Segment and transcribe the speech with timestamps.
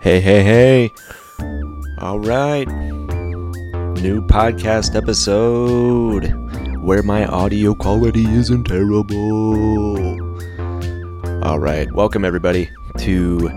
[0.00, 0.92] Hey, hey, hey.
[1.98, 2.68] All right.
[3.98, 6.32] New podcast episode
[6.80, 9.98] where my audio quality isn't terrible.
[11.44, 11.90] All right.
[11.92, 13.50] Welcome, everybody, to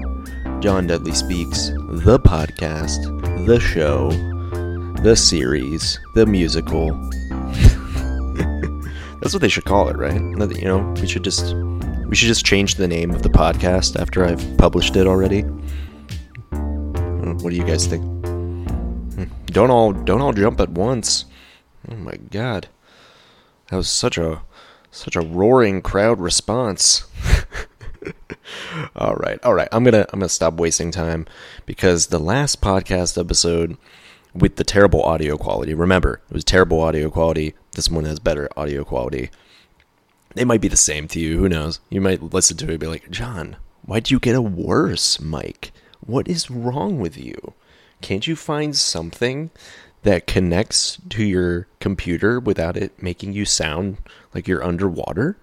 [0.62, 3.06] John Dudley Speaks, the podcast,
[3.46, 4.10] the show,
[5.04, 6.90] the series, the musical.
[9.22, 10.20] That's what they should call it, right?
[10.20, 11.56] You know, we should just
[12.08, 15.46] we should just change the name of the podcast after I've published it already.
[17.42, 18.04] What do you guys think?
[18.26, 19.24] Hmm.
[19.48, 21.26] Don't all don't all jump at once.
[21.90, 22.68] Oh my god.
[23.70, 24.44] That was such a
[24.92, 27.06] such a roaring crowd response.
[28.96, 29.40] all right.
[29.44, 29.70] All right.
[29.72, 31.26] I'm going to I'm going to stop wasting time
[31.66, 33.76] because the last podcast episode
[34.36, 35.74] with the terrible audio quality.
[35.74, 37.56] Remember, it was terrible audio quality.
[37.74, 39.32] This one has better audio quality.
[40.36, 41.40] They might be the same to you.
[41.40, 41.80] Who knows?
[41.90, 45.72] You might listen to it and be like, John, why'd you get a worse mic?
[46.06, 47.54] What is wrong with you?
[48.02, 49.52] Can't you find something
[50.04, 53.98] that connects to your computer without it making you sound
[54.34, 55.38] like you're underwater?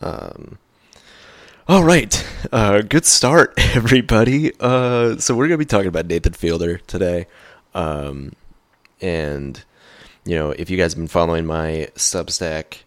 [0.00, 0.58] Um,
[1.68, 2.26] all right.
[2.50, 4.52] Uh, good start, everybody.
[4.60, 7.26] Uh, so, we're to be talking about Nathan Fielder today.
[7.74, 8.32] Um,
[9.00, 9.62] and,
[10.24, 12.78] you know, if you guys have been following my Substack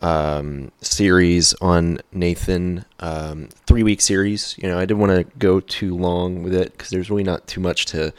[0.00, 5.60] um, series on Nathan, um, three week series, you know, I didn't want to go
[5.60, 8.12] too long with it because there's really not too much to,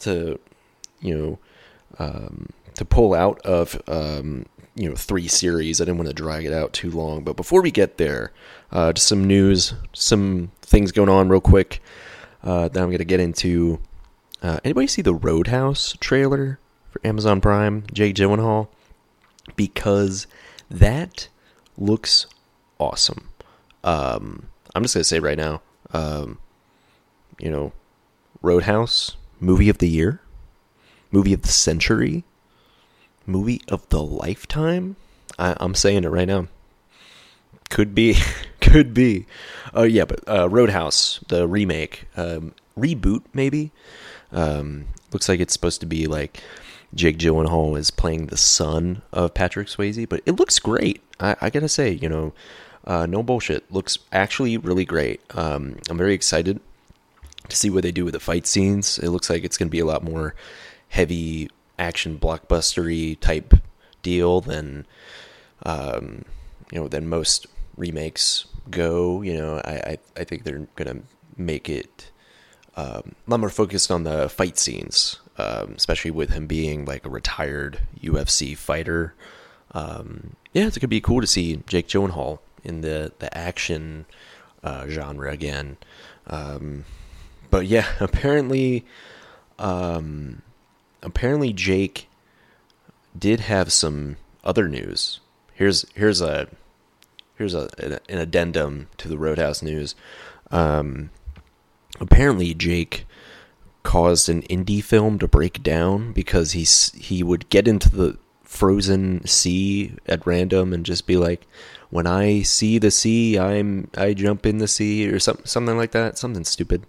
[0.00, 0.38] to,
[1.00, 1.38] you know,
[1.98, 5.80] um, to pull out of, um, you know, three series.
[5.80, 7.24] I didn't want to drag it out too long.
[7.24, 8.32] But before we get there,
[8.70, 11.82] uh, just some news, some things going on real quick
[12.42, 13.80] uh, that I'm going to get into.
[14.42, 16.58] Uh, anybody see the Roadhouse trailer
[16.90, 17.84] for Amazon Prime?
[17.92, 18.68] Jake Gyllenhaal,
[19.56, 20.26] because
[20.70, 21.28] that
[21.76, 22.26] looks
[22.78, 23.28] awesome.
[23.82, 26.38] Um, I'm just gonna say right now, um,
[27.38, 27.72] you know,
[28.42, 30.20] Roadhouse movie of the year,
[31.10, 32.24] movie of the century,
[33.26, 34.96] movie of the lifetime.
[35.38, 36.48] I, I'm saying it right now.
[37.68, 38.16] Could be,
[38.60, 39.26] could be.
[39.74, 43.72] Oh yeah, but uh, Roadhouse, the remake, um, reboot maybe.
[44.32, 46.42] Um, looks like it's supposed to be like
[46.94, 51.02] Jake Gyllenhaal is playing the son of Patrick Swayze, but it looks great.
[51.20, 52.32] I, I gotta say, you know,
[52.84, 53.70] uh, no bullshit.
[53.70, 55.20] Looks actually really great.
[55.36, 56.60] Um, I'm very excited
[57.48, 58.98] to see what they do with the fight scenes.
[58.98, 60.34] It looks like it's gonna be a lot more
[60.88, 61.48] heavy
[61.78, 63.54] action blockbustery type
[64.02, 64.86] deal than
[65.64, 66.24] um,
[66.72, 67.46] you know than most
[67.76, 69.22] remakes go.
[69.22, 71.00] You know, I I, I think they're gonna
[71.36, 72.10] make it
[72.76, 77.06] um, a lot more focused on the fight scenes, um, especially with him being like
[77.06, 79.14] a retired UFC fighter.
[79.72, 84.04] Um, yeah, it's gonna be cool to see Jake Gyllenhaal in the the action
[84.62, 85.78] uh, genre again.
[86.26, 86.84] Um,
[87.50, 88.84] but yeah, apparently,
[89.58, 90.42] um,
[91.02, 92.08] apparently Jake
[93.18, 95.20] did have some other news.
[95.54, 96.48] Here's here's a
[97.36, 97.70] here's a
[98.08, 99.94] an addendum to the Roadhouse news.
[100.50, 101.10] Um,
[101.98, 103.06] apparently Jake
[103.82, 109.24] caused an indie film to break down because he's he would get into the frozen
[109.26, 111.46] sea at random and just be like
[111.90, 115.92] when I see the sea I'm I jump in the sea or something something like
[115.92, 116.84] that something stupid.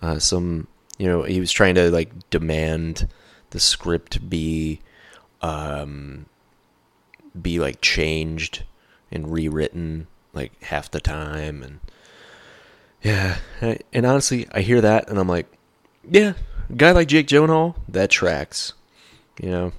[0.00, 0.68] Uh, some
[0.98, 3.08] you know he was trying to like demand
[3.50, 4.80] the script be
[5.40, 6.26] um
[7.40, 8.64] be like changed
[9.10, 11.80] and rewritten like half the time and
[13.02, 13.36] yeah,
[13.92, 15.46] and honestly, I hear that and I'm like,
[16.10, 16.34] yeah,
[16.76, 18.74] guy like Jake Gyllenhaal, that tracks.
[19.40, 19.72] You know,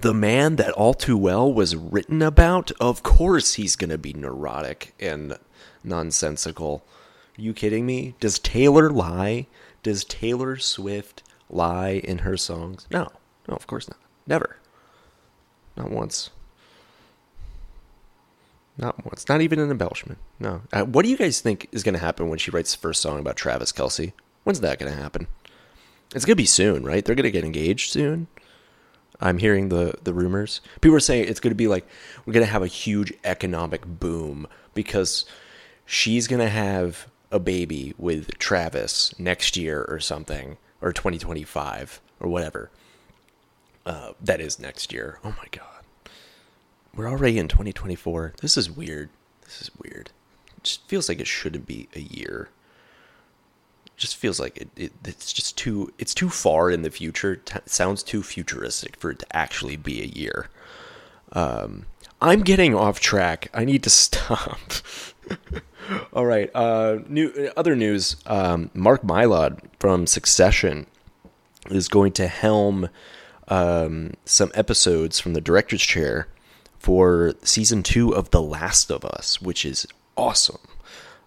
[0.00, 2.70] the man that all too well was written about.
[2.80, 5.38] Of course, he's gonna be neurotic and
[5.82, 6.84] nonsensical.
[7.38, 8.14] Are you kidding me?
[8.20, 9.46] Does Taylor lie?
[9.82, 12.86] Does Taylor Swift lie in her songs?
[12.90, 13.08] No,
[13.48, 13.98] no, of course not.
[14.26, 14.56] Never.
[15.76, 16.30] Not once.
[18.76, 19.28] Not once.
[19.28, 20.18] Not even an embellishment.
[20.38, 20.62] No.
[20.72, 23.00] Uh, what do you guys think is going to happen when she writes the first
[23.00, 24.12] song about Travis Kelce?
[24.48, 25.26] When's that going to happen?
[26.14, 27.04] It's going to be soon, right?
[27.04, 28.28] They're going to get engaged soon.
[29.20, 30.62] I'm hearing the the rumors.
[30.80, 31.86] People are saying it's going to be like
[32.24, 35.26] we're going to have a huge economic boom because
[35.84, 42.30] she's going to have a baby with Travis next year or something or 2025 or
[42.30, 42.70] whatever.
[43.84, 45.18] Uh, that is next year.
[45.24, 45.84] Oh my god.
[46.94, 48.36] We're already in 2024.
[48.40, 49.10] This is weird.
[49.42, 50.08] This is weird.
[50.56, 52.48] It just feels like it shouldn't be a year.
[53.98, 57.36] Just feels like it, it it's just too it's too far in the future.
[57.36, 60.48] T- sounds too futuristic for it to actually be a year.
[61.32, 61.86] Um,
[62.20, 63.50] I'm getting off track.
[63.52, 64.60] I need to stop.
[66.12, 66.50] All right.
[66.54, 68.16] Uh, new other news.
[68.26, 70.86] Um, Mark Mylod from Succession
[71.70, 72.88] is going to helm
[73.48, 76.28] um, some episodes from the director's chair
[76.78, 79.86] for season two of The Last of Us, which is
[80.16, 80.60] awesome.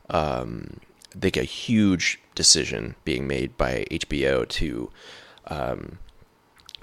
[0.10, 0.80] Um,
[1.16, 4.90] I think a huge decision being made by HBO to
[5.46, 6.00] um,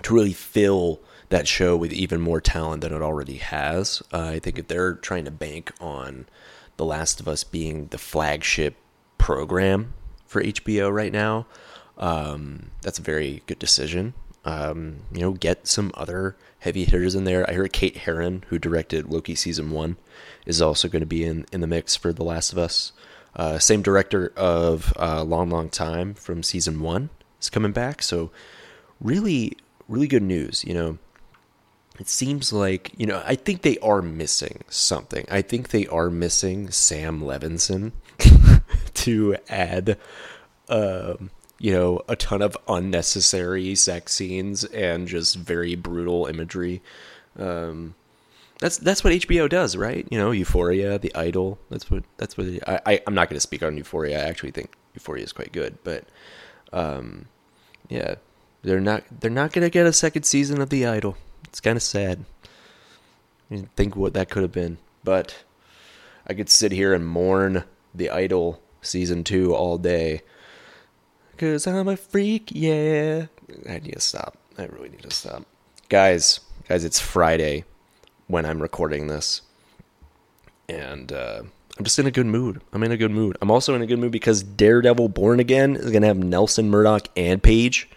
[0.04, 1.00] to really fill
[1.30, 4.00] that show with even more talent than it already has.
[4.12, 6.26] Uh, I think if they're trying to bank on
[6.76, 8.76] The Last of Us being the flagship
[9.18, 9.94] program
[10.26, 11.46] for HBO right now,
[11.96, 14.14] um, that's a very good decision.
[14.44, 17.50] Um, you know, get some other heavy hitters in there.
[17.50, 19.96] I heard Kate Herron, who directed Loki season one,
[20.46, 22.92] is also going to be in, in the mix for The Last of Us.
[23.38, 27.08] Uh, same director of uh, Long Long Time from season one
[27.40, 28.02] is coming back.
[28.02, 28.30] So,
[29.00, 29.56] really,
[29.86, 30.64] really good news.
[30.64, 30.98] You know,
[32.00, 35.24] it seems like, you know, I think they are missing something.
[35.30, 37.92] I think they are missing Sam Levinson
[38.94, 39.98] to add.
[40.68, 41.30] Um,
[41.60, 46.82] you know, a ton of unnecessary sex scenes and just very brutal imagery.
[47.36, 47.94] Um,
[48.58, 50.06] that's that's what HBO does, right?
[50.10, 51.58] You know, Euphoria, The Idol.
[51.70, 54.18] That's what that's what I, I am not going to speak on Euphoria.
[54.24, 56.04] I actually think Euphoria is quite good, but
[56.72, 57.26] um,
[57.88, 58.16] yeah,
[58.62, 61.16] they're not they're not going to get a second season of The Idol.
[61.44, 62.24] It's kind of sad.
[63.48, 65.44] You think what that could have been, but
[66.26, 67.64] I could sit here and mourn
[67.94, 70.22] The Idol season two all day
[71.38, 73.26] Cause I'm a freak, yeah.
[73.68, 74.36] I need to stop.
[74.58, 75.44] I really need to stop.
[75.88, 77.64] Guys, guys, it's Friday
[78.28, 79.42] when I'm recording this.
[80.68, 81.42] And uh,
[81.76, 82.62] I'm just in a good mood.
[82.72, 83.36] I'm in a good mood.
[83.42, 86.70] I'm also in a good mood because Daredevil Born Again is going to have Nelson
[86.70, 87.88] Murdock and Page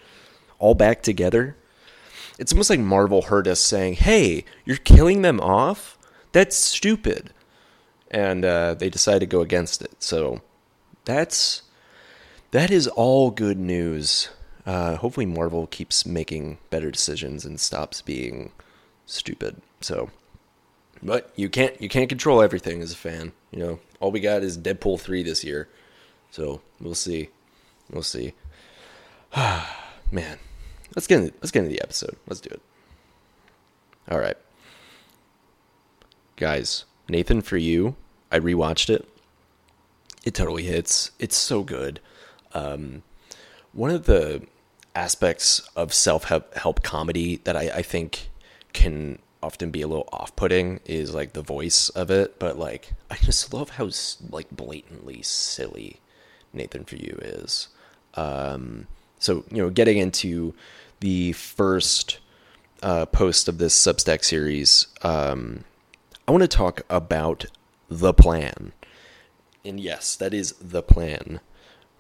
[0.57, 1.55] all back together.
[2.39, 5.97] It's almost like Marvel heard us saying, hey, you're killing them off?
[6.31, 7.33] That's stupid.
[8.09, 10.01] And uh, they decided to go against it.
[10.01, 10.41] So
[11.05, 11.63] that's
[12.51, 14.29] that is all good news.
[14.65, 18.51] Uh, hopefully, Marvel keeps making better decisions and stops being
[19.05, 19.61] stupid.
[19.79, 20.09] So,
[21.03, 23.31] but you can't you can't control everything as a fan.
[23.51, 25.67] You know, all we got is Deadpool three this year.
[26.31, 27.29] So we'll see.
[27.91, 28.33] We'll see.
[30.11, 30.39] Man,
[30.95, 32.17] let's get into, let's get into the episode.
[32.27, 32.61] Let's do it.
[34.09, 34.37] All right,
[36.35, 36.85] guys.
[37.07, 37.95] Nathan, for you,
[38.31, 39.07] I rewatched it.
[40.23, 41.11] It totally hits.
[41.19, 41.99] It's so good.
[42.53, 43.03] Um,
[43.73, 44.45] one of the
[44.95, 48.29] aspects of self help comedy that I, I think
[48.73, 52.93] can often be a little off putting is like the voice of it, but like
[53.09, 53.89] I just love how
[54.29, 55.99] like blatantly silly
[56.53, 57.69] Nathan for you is.
[58.15, 58.87] Um,
[59.19, 60.53] so you know, getting into
[60.99, 62.19] the first
[62.83, 65.63] uh, post of this Substack series, um,
[66.27, 67.45] I want to talk about
[67.89, 68.73] the plan,
[69.65, 71.39] and yes, that is the plan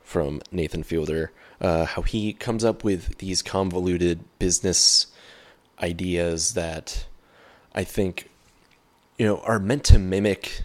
[0.03, 5.07] from Nathan Fielder, uh, how he comes up with these convoluted business
[5.81, 7.05] ideas that
[7.73, 8.29] I think,
[9.17, 10.63] you know, are meant to mimic,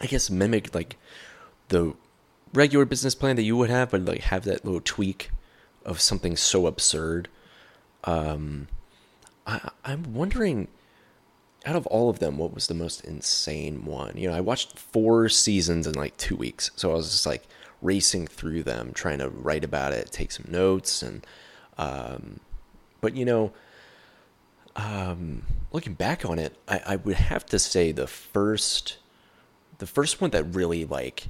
[0.00, 0.96] I guess, mimic like
[1.68, 1.94] the
[2.52, 5.30] regular business plan that you would have, but like have that little tweak
[5.84, 7.28] of something so absurd.
[8.04, 8.68] Um,
[9.46, 10.68] I, I'm wondering
[11.64, 14.16] out of all of them, what was the most insane one?
[14.16, 17.44] You know, I watched four seasons in like two weeks, so I was just like,
[17.82, 21.26] racing through them, trying to write about it, take some notes, and
[21.78, 22.40] um,
[23.00, 23.52] but you know,
[24.76, 25.42] um,
[25.72, 28.98] looking back on it, I, I would have to say the first,
[29.78, 31.28] the first one that really like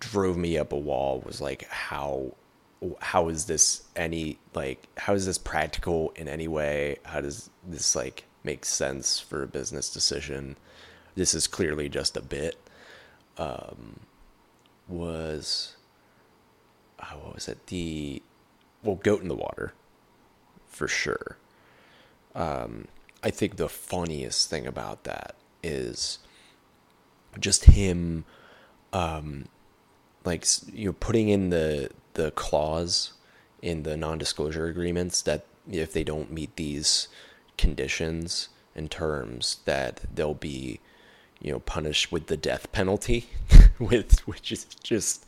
[0.00, 2.34] drove me up a wall was like how
[3.00, 7.94] how is this any like how is this practical in any way how does this
[7.94, 10.56] like make sense for a business decision
[11.14, 12.56] this is clearly just a bit
[13.38, 14.00] um
[14.88, 15.76] was
[17.02, 17.66] oh, what was it?
[17.66, 18.22] The
[18.82, 19.72] well, goat in the water,
[20.66, 21.36] for sure.
[22.34, 22.88] Um,
[23.22, 26.18] I think the funniest thing about that is
[27.38, 28.24] just him,
[28.92, 29.46] um,
[30.24, 33.12] like you know, putting in the the clause
[33.62, 37.08] in the non-disclosure agreements that if they don't meet these
[37.56, 40.80] conditions and terms, that they'll be
[41.42, 43.26] you know punished with the death penalty
[43.78, 45.26] with which is just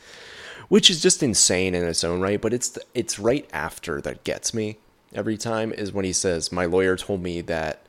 [0.68, 4.54] which is just insane in its own right but it's it's right after that gets
[4.54, 4.78] me
[5.14, 7.87] every time is when he says my lawyer told me that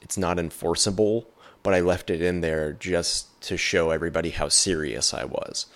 [0.00, 1.28] it's not enforceable
[1.62, 5.66] but I left it in there just to show everybody how serious I was.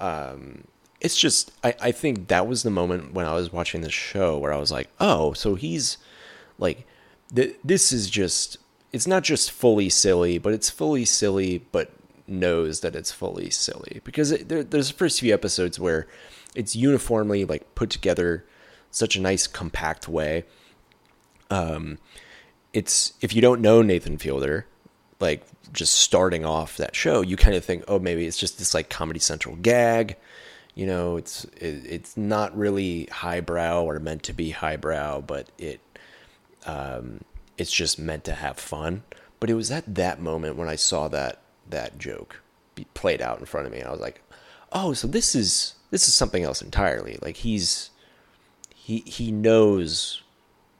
[0.00, 0.64] Um,
[1.00, 4.36] it's just I, I think that was the moment when I was watching this show
[4.36, 5.96] where I was like oh so he's
[6.58, 6.86] like
[7.34, 8.58] th- this is just
[8.92, 11.92] it's not just fully silly, but it's fully silly, but
[12.26, 14.00] knows that it's fully silly.
[14.04, 16.06] Because it, there, there's the first few episodes where
[16.54, 18.44] it's uniformly like put together
[18.90, 20.44] such a nice compact way.
[21.50, 21.98] Um,
[22.72, 24.66] it's if you don't know Nathan Fielder,
[25.20, 28.74] like just starting off that show, you kind of think, oh, maybe it's just this
[28.74, 30.16] like Comedy Central gag.
[30.74, 35.80] You know, it's it, it's not really highbrow or meant to be highbrow, but it
[36.66, 37.20] um,
[37.56, 39.02] it's just meant to have fun.
[39.40, 42.42] But it was at that moment when I saw that that joke
[42.74, 44.22] be played out in front of me, I was like,
[44.72, 47.18] oh, so this is this is something else entirely.
[47.20, 47.90] Like he's
[48.88, 50.22] he he knows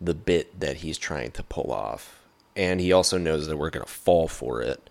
[0.00, 2.24] the bit that he's trying to pull off,
[2.56, 4.88] and he also knows that we're gonna fall for it.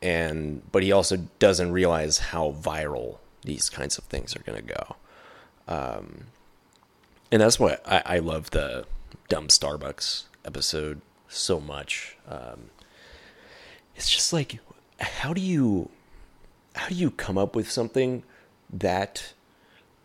[0.00, 4.94] And but he also doesn't realize how viral these kinds of things are gonna go.
[5.66, 6.26] Um,
[7.32, 8.86] and that's why I, I love the
[9.28, 12.16] dumb Starbucks episode so much.
[12.28, 12.70] Um,
[13.96, 14.60] it's just like,
[15.00, 15.90] how do you,
[16.76, 18.22] how do you come up with something
[18.72, 19.32] that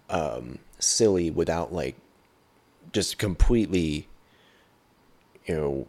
[0.10, 1.96] um, silly without like
[2.94, 4.08] just completely,
[5.46, 5.88] you know,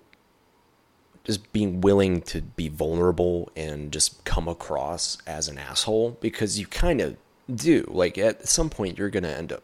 [1.22, 6.66] just being willing to be vulnerable and just come across as an asshole because you
[6.66, 7.16] kind of
[7.54, 7.86] do.
[7.88, 9.62] Like at some point, you're going to end up,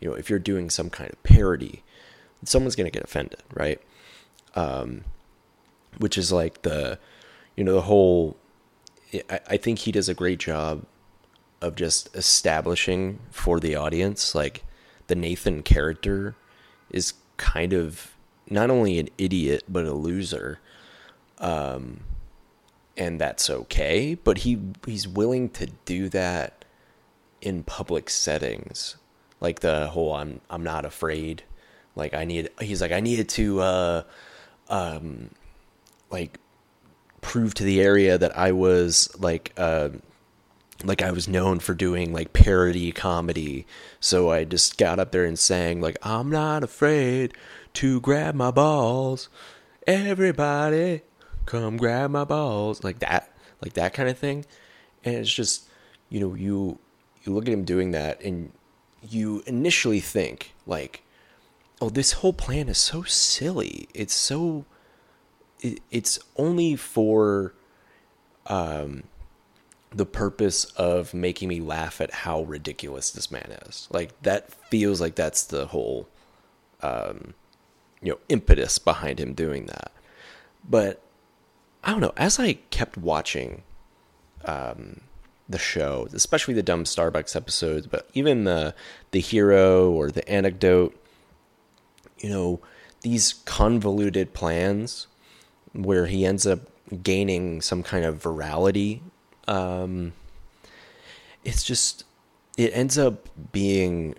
[0.00, 1.82] you know, if you're doing some kind of parody,
[2.44, 3.80] someone's going to get offended, right?
[4.54, 5.04] Um,
[5.98, 6.98] which is like the,
[7.56, 8.36] you know, the whole.
[9.30, 10.84] I, I think he does a great job
[11.60, 14.62] of just establishing for the audience like
[15.08, 16.36] the Nathan character
[16.90, 18.12] is kind of
[18.50, 20.60] not only an idiot but a loser.
[21.38, 22.00] Um
[22.96, 26.64] and that's okay but he he's willing to do that
[27.40, 28.96] in public settings.
[29.40, 31.44] Like the whole I'm I'm not afraid.
[31.94, 34.02] Like I need he's like I needed to uh
[34.68, 35.30] um
[36.10, 36.38] like
[37.20, 39.90] prove to the area that I was like uh
[40.84, 43.66] like I was known for doing like parody comedy.
[44.00, 47.34] So I just got up there and sang like I'm not afraid
[47.74, 49.28] to grab my balls.
[49.86, 51.02] Everybody
[51.46, 53.32] come grab my balls like that
[53.62, 54.44] like that kind of thing.
[55.04, 55.68] And it's just
[56.08, 56.78] you know you
[57.24, 58.52] you look at him doing that and
[59.02, 61.02] you initially think like
[61.80, 63.88] oh this whole plan is so silly.
[63.94, 64.64] It's so
[65.60, 67.54] it, it's only for
[68.46, 69.02] um
[69.90, 73.88] the purpose of making me laugh at how ridiculous this man is.
[73.90, 76.08] Like that feels like that's the whole
[76.82, 77.34] um
[78.00, 79.92] you know impetus behind him doing that.
[80.68, 81.02] But
[81.82, 83.62] I don't know, as I kept watching
[84.44, 85.00] um
[85.48, 88.74] the show, especially the dumb Starbucks episodes, but even the
[89.12, 90.94] the hero or the anecdote,
[92.18, 92.60] you know,
[93.00, 95.06] these convoluted plans
[95.72, 96.60] where he ends up
[97.02, 99.00] gaining some kind of virality
[99.48, 100.12] um,
[101.42, 102.04] it's just
[102.56, 104.14] it ends up being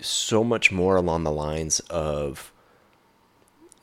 [0.00, 2.52] so much more along the lines of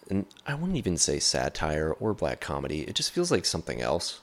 [0.09, 2.81] and I wouldn't even say satire or black comedy.
[2.81, 4.21] It just feels like something else.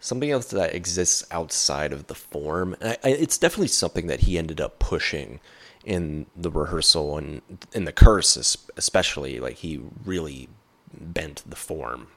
[0.00, 2.76] Something else that exists outside of the form.
[2.82, 5.38] I, I, it's definitely something that he ended up pushing
[5.84, 8.36] in the rehearsal and in the curse,
[8.76, 9.38] especially.
[9.38, 10.48] Like he really
[10.92, 12.08] bent the form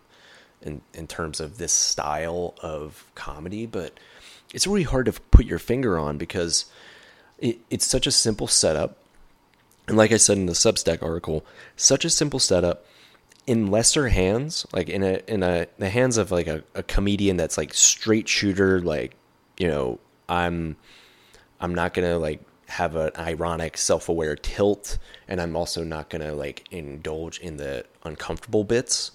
[0.67, 4.00] in in terms of this style of comedy, but
[4.53, 6.65] it's really hard to put your finger on because
[7.39, 8.97] it, it's such a simple setup.
[9.88, 11.45] And like I said in the Substack article,
[11.75, 12.86] such a simple setup
[13.45, 17.38] in lesser hands, like in a in a the hands of like a, a comedian
[17.38, 19.15] that's like straight shooter, like,
[19.57, 20.75] you know, I'm
[21.59, 24.97] I'm not gonna like have an ironic self-aware tilt
[25.27, 29.12] and i'm also not to like indulge in the uncomfortable bits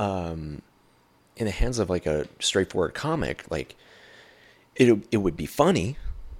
[0.00, 0.62] um,
[1.36, 3.76] in the hands of like a straightforward comic, like
[4.74, 5.96] it it would be funny.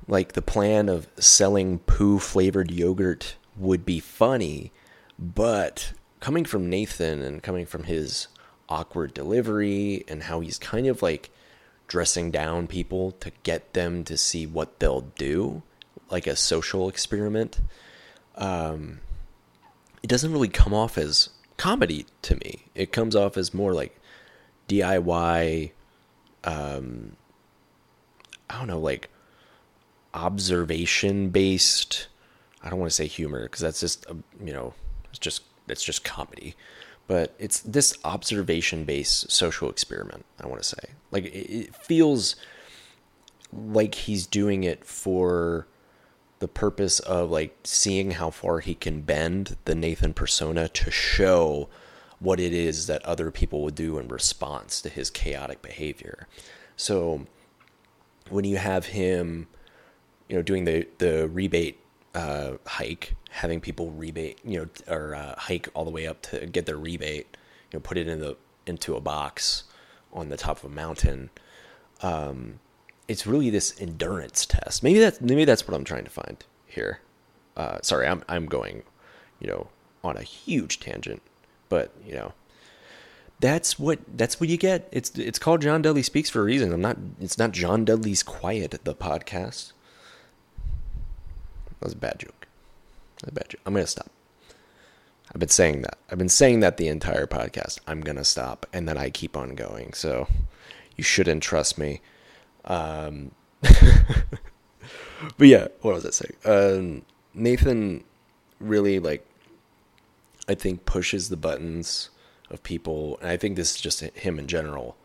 [0.08, 4.72] Like the plan of selling poo flavored yogurt would be funny,
[5.18, 8.28] but coming from Nathan and coming from his
[8.68, 11.30] awkward delivery and how he's kind of like
[11.86, 15.62] dressing down people to get them to see what they'll do,
[16.10, 17.60] like a social experiment.
[18.36, 19.00] Um,
[20.02, 21.28] it doesn't really come off as
[21.60, 22.64] comedy to me.
[22.74, 24.00] It comes off as more like
[24.68, 25.72] DIY
[26.44, 27.16] um
[28.48, 29.10] I don't know, like
[30.14, 32.08] observation based
[32.62, 34.72] I don't want to say humor because that's just uh, you know,
[35.10, 36.54] it's just it's just comedy.
[37.06, 40.94] But it's this observation based social experiment, I want to say.
[41.10, 42.36] Like it feels
[43.52, 45.66] like he's doing it for
[46.40, 51.68] the purpose of like seeing how far he can bend the Nathan persona to show
[52.18, 56.26] what it is that other people would do in response to his chaotic behavior.
[56.76, 57.26] So
[58.30, 59.48] when you have him,
[60.28, 61.78] you know, doing the the rebate
[62.14, 66.46] uh, hike, having people rebate, you know, or uh, hike all the way up to
[66.46, 67.36] get their rebate,
[67.70, 69.64] you know, put it in the into a box
[70.12, 71.30] on the top of a mountain.
[72.02, 72.60] Um,
[73.10, 74.84] it's really this endurance test.
[74.84, 77.00] Maybe that's maybe that's what I'm trying to find here.
[77.56, 78.84] Uh, sorry, I'm I'm going,
[79.40, 79.66] you know,
[80.04, 81.20] on a huge tangent,
[81.68, 82.34] but you know,
[83.40, 84.88] that's what that's what you get.
[84.92, 86.72] It's it's called John Dudley speaks for a reason.
[86.72, 86.98] I'm not.
[87.20, 89.72] It's not John Dudley's quiet the podcast.
[91.80, 92.46] That was a bad joke.
[93.26, 93.60] A bad joke.
[93.66, 94.12] I'm gonna stop.
[95.34, 95.98] I've been saying that.
[96.12, 97.80] I've been saying that the entire podcast.
[97.88, 99.94] I'm gonna stop, and then I keep on going.
[99.94, 100.28] So
[100.96, 102.02] you shouldn't trust me.
[102.64, 106.36] Um, but yeah, what was I saying?
[106.44, 107.02] Um,
[107.34, 108.04] Nathan
[108.58, 109.26] really like,
[110.48, 112.10] I think pushes the buttons
[112.50, 114.96] of people, and I think this is just him in general.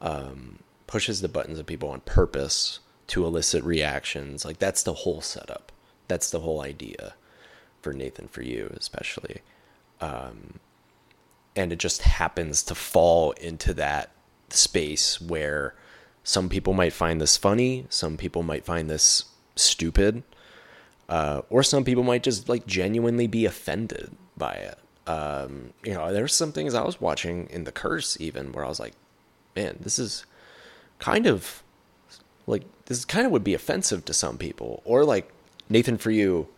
[0.00, 4.44] Um, pushes the buttons of people on purpose to elicit reactions.
[4.44, 5.72] Like that's the whole setup.
[6.08, 7.14] That's the whole idea
[7.82, 9.40] for Nathan for you, especially.
[10.00, 10.60] Um,
[11.54, 14.10] and it just happens to fall into that
[14.50, 15.74] space where
[16.26, 20.24] some people might find this funny, some people might find this stupid,
[21.08, 24.76] uh, or some people might just like genuinely be offended by it.
[25.06, 28.68] Um, you know, there's some things I was watching in The Curse even where I
[28.68, 28.94] was like,
[29.54, 30.26] man, this is
[30.98, 31.62] kind of
[32.48, 35.30] like this kind of would be offensive to some people, or like
[35.68, 36.48] Nathan for you,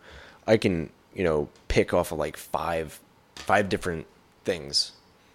[0.47, 2.99] I can you know pick off of like five
[3.35, 4.07] five different
[4.43, 4.93] things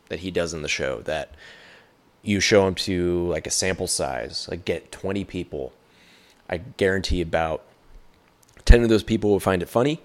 [0.08, 1.36] that he does in the show that
[2.24, 5.72] you show them to like a sample size, like get 20 people.
[6.48, 7.62] I guarantee about
[8.64, 10.00] 10 of those people will find it funny.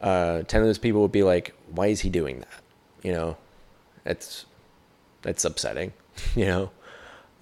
[0.00, 2.62] Uh, 10 of those people would be like, why is he doing that?
[3.02, 3.36] You know,
[4.04, 4.46] that's,
[5.22, 5.92] that's upsetting,
[6.36, 6.70] you know?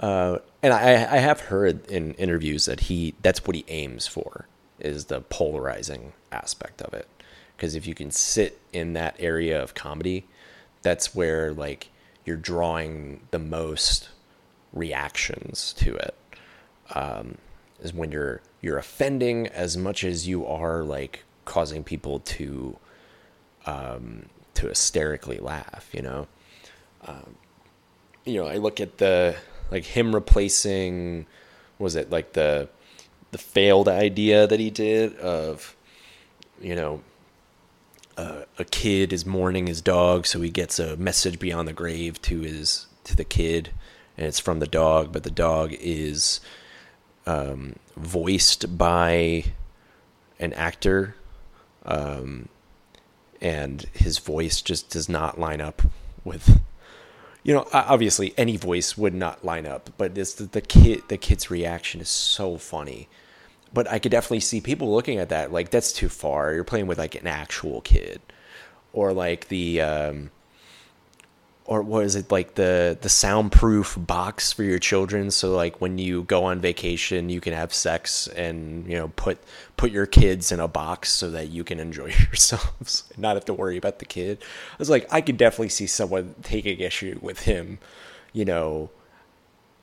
[0.01, 4.47] Uh, and I, I have heard in interviews that he, that's what he aims for
[4.81, 7.07] is the polarizing aspect of it.
[7.57, 10.25] Because if you can sit in that area of comedy,
[10.81, 11.89] that's where like
[12.25, 14.09] you're drawing the most
[14.73, 16.17] reactions to it.
[16.95, 17.39] Um,
[17.81, 22.77] is when you're you're offending as much as you are like causing people to
[23.67, 25.89] um, to hysterically laugh.
[25.93, 26.27] You know,
[27.07, 27.37] um,
[28.25, 28.47] you know.
[28.47, 29.37] I look at the
[29.71, 31.27] like him replacing
[31.79, 32.69] was it like the
[33.33, 35.75] the failed idea that he did of
[36.61, 37.03] you know
[38.17, 42.21] uh, a kid is mourning his dog, so he gets a message beyond the grave
[42.23, 43.71] to his to the kid,
[44.17, 46.41] and it's from the dog, but the dog is
[47.27, 49.45] um, voiced by
[50.39, 51.17] an actor,
[51.85, 52.49] um,
[53.41, 55.83] and his voice just does not line up
[56.25, 56.61] with.
[57.43, 61.03] You know, obviously, any voice would not line up, but it's the, the kid.
[61.09, 63.09] The kid's reaction is so funny
[63.73, 66.53] but I could definitely see people looking at that like that's too far.
[66.53, 68.21] You're playing with like an actual kid,
[68.93, 70.31] or like the, um,
[71.65, 75.31] or what is it like the the soundproof box for your children?
[75.31, 79.39] So like when you go on vacation, you can have sex and you know put
[79.77, 83.45] put your kids in a box so that you can enjoy yourselves and not have
[83.47, 84.39] to worry about the kid.
[84.43, 87.79] I was like, I could definitely see someone taking issue with him,
[88.33, 88.91] you know,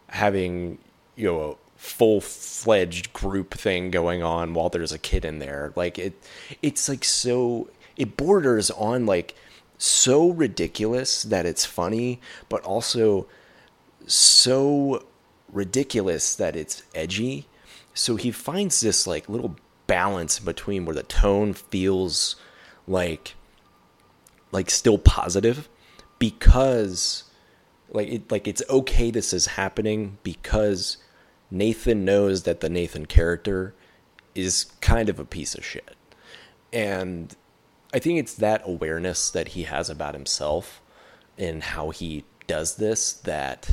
[0.10, 0.78] having
[1.16, 5.72] you know full fledged group thing going on while there's a kid in there.
[5.78, 6.14] Like it
[6.62, 9.34] it's like so it borders on like
[9.78, 13.28] so ridiculous that it's funny, but also
[14.06, 15.06] so
[15.54, 17.48] ridiculous that it's edgy.
[17.94, 19.56] So he finds this like little
[19.88, 22.36] balance between where the tone feels
[22.88, 23.36] like
[24.52, 25.70] like still positive
[26.20, 27.24] because
[27.90, 30.98] like it like it's okay this is happening because
[31.52, 33.74] Nathan knows that the Nathan character
[34.36, 35.96] is kind of a piece of shit.
[36.72, 37.36] And
[37.94, 40.82] I think it's that awareness that he has about himself
[41.38, 43.70] and how he does this that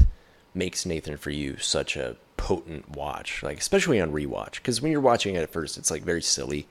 [0.54, 4.54] makes Nathan for you such a potent watch, like especially on rewatch.
[4.54, 6.66] Because when you're watching it at first, it's like very silly.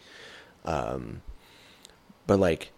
[0.64, 1.22] Um,
[2.26, 2.72] but like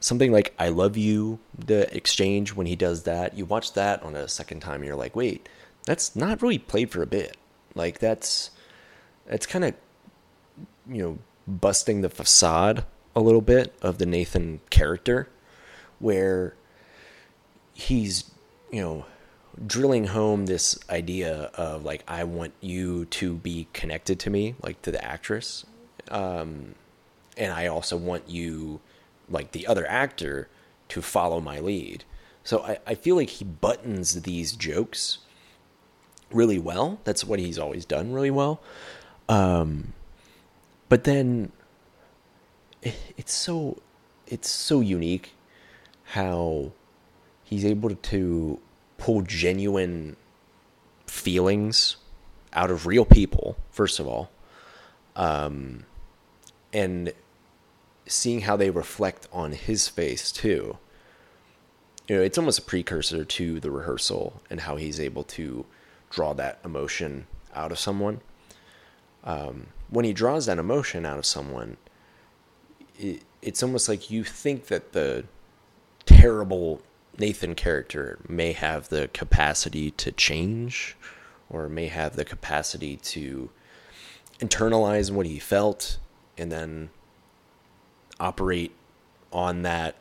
[0.00, 4.14] something like "I love you," the exchange when he does that, you watch that on
[4.14, 5.48] a second time, and you're like, wait,
[5.86, 7.36] that's not really played for a bit.
[7.74, 8.50] Like that's
[9.26, 9.74] it's kind of
[10.88, 12.84] you know busting the facade
[13.16, 15.28] a little bit of the Nathan character
[15.98, 16.54] where
[17.72, 18.30] he's
[18.70, 19.06] you know
[19.66, 24.80] drilling home this idea of like I want you to be connected to me like
[24.82, 25.64] to the actress.
[26.10, 26.74] Um
[27.36, 28.80] and I also want you
[29.28, 30.48] like the other actor
[30.88, 32.04] to follow my lead.
[32.44, 35.18] So I, I feel like he buttons these jokes
[36.34, 36.98] really well.
[37.04, 38.60] That's what he's always done really well.
[39.28, 39.94] Um,
[40.88, 41.52] but then
[42.82, 43.78] it, it's so
[44.26, 45.32] it's so unique
[46.04, 46.72] how
[47.42, 48.60] he's able to
[48.98, 50.16] pull genuine
[51.06, 51.96] feelings
[52.52, 54.30] out of real people first of all
[55.16, 55.84] um,
[56.72, 57.12] and
[58.06, 60.78] seeing how they reflect on his face too
[62.08, 65.64] you know it's almost a precursor to the rehearsal and how he's able to
[66.14, 68.20] draw that emotion out of someone
[69.24, 71.76] um, when he draws that emotion out of someone
[72.98, 75.24] it, it's almost like you think that the
[76.06, 76.80] terrible
[77.18, 80.96] Nathan character may have the capacity to change
[81.50, 83.50] or may have the capacity to
[84.40, 85.98] internalize what he felt
[86.36, 86.90] and then
[88.18, 88.72] operate
[89.32, 89.94] on that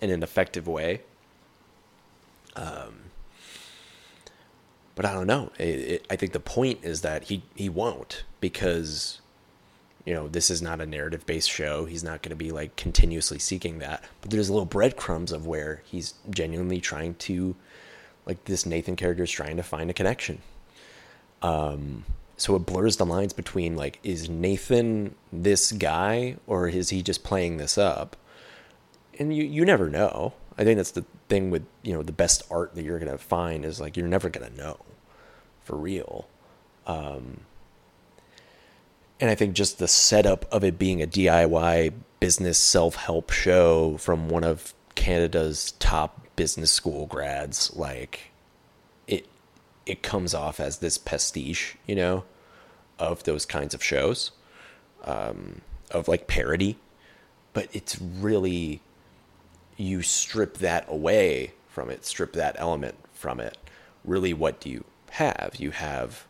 [0.00, 1.02] in an effective way.
[2.56, 2.99] Um,
[5.00, 5.50] but I don't know.
[5.58, 9.22] It, it, I think the point is that he, he won't because
[10.04, 11.86] you know, this is not a narrative based show.
[11.86, 14.04] He's not going to be like continuously seeking that.
[14.20, 17.56] But there's little breadcrumbs of where he's genuinely trying to,
[18.26, 20.42] like, this Nathan character is trying to find a connection.
[21.40, 22.04] Um,
[22.36, 27.24] so it blurs the lines between, like, is Nathan this guy or is he just
[27.24, 28.18] playing this up?
[29.18, 30.34] And you, you never know.
[30.58, 33.64] I think that's the thing with, you know, the best art that you're to find
[33.64, 34.76] is like, you're never to know
[35.64, 36.28] for real.
[36.86, 37.40] Um,
[39.20, 43.96] and I think just the setup of it being a DIY business self help show
[43.98, 48.30] from one of Canada's top business school grads, like
[49.06, 49.26] it
[49.86, 52.24] it comes off as this pastiche, you know,
[52.98, 54.30] of those kinds of shows,
[55.04, 56.78] um, of like parody,
[57.52, 58.80] but it's really
[59.76, 63.56] you strip that away from it, strip that element from it.
[64.04, 65.56] Really, what do you have?
[65.58, 66.26] You have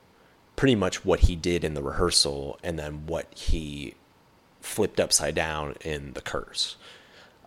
[0.57, 3.95] pretty much what he did in the rehearsal and then what he
[4.61, 6.77] flipped upside down in the curse.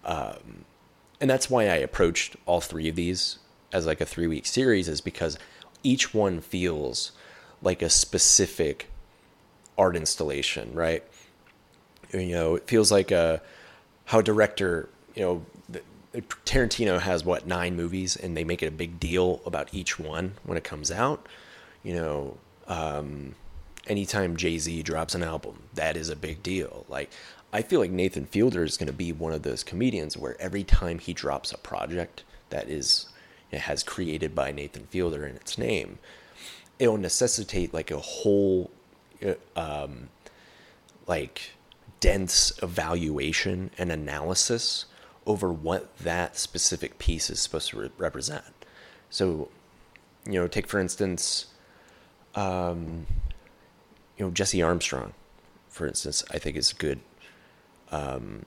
[0.03, 0.65] Um,
[1.21, 3.37] and that's why I approached all three of these
[3.71, 5.37] as like a three week series, is because
[5.83, 7.11] each one feels
[7.61, 8.89] like a specific
[9.77, 11.03] art installation, right?
[12.11, 13.41] You know, it feels like a
[14.05, 15.45] how director, you know,
[16.45, 20.33] Tarantino has what nine movies, and they make it a big deal about each one
[20.43, 21.27] when it comes out.
[21.83, 23.35] You know, um,
[23.87, 26.85] anytime Jay Z drops an album, that is a big deal.
[26.87, 27.09] Like,
[27.51, 30.63] I feel like Nathan Fielder is going to be one of those comedians where every
[30.63, 33.07] time he drops a project that is
[33.51, 35.99] it has created by Nathan Fielder in its name,
[36.79, 38.71] it'll necessitate like a whole,
[39.23, 40.09] uh, um,
[41.05, 41.53] like
[41.99, 44.85] dense evaluation and analysis
[45.25, 48.43] over what that specific piece is supposed to re- represent.
[49.09, 49.49] So,
[50.25, 51.47] you know, take for instance
[52.35, 53.05] um,
[54.17, 55.13] you know, Jesse Armstrong,
[55.69, 56.99] for instance, I think is a good,
[57.91, 58.45] um,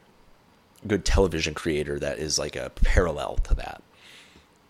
[0.87, 3.83] good television creator that is like a parallel to that.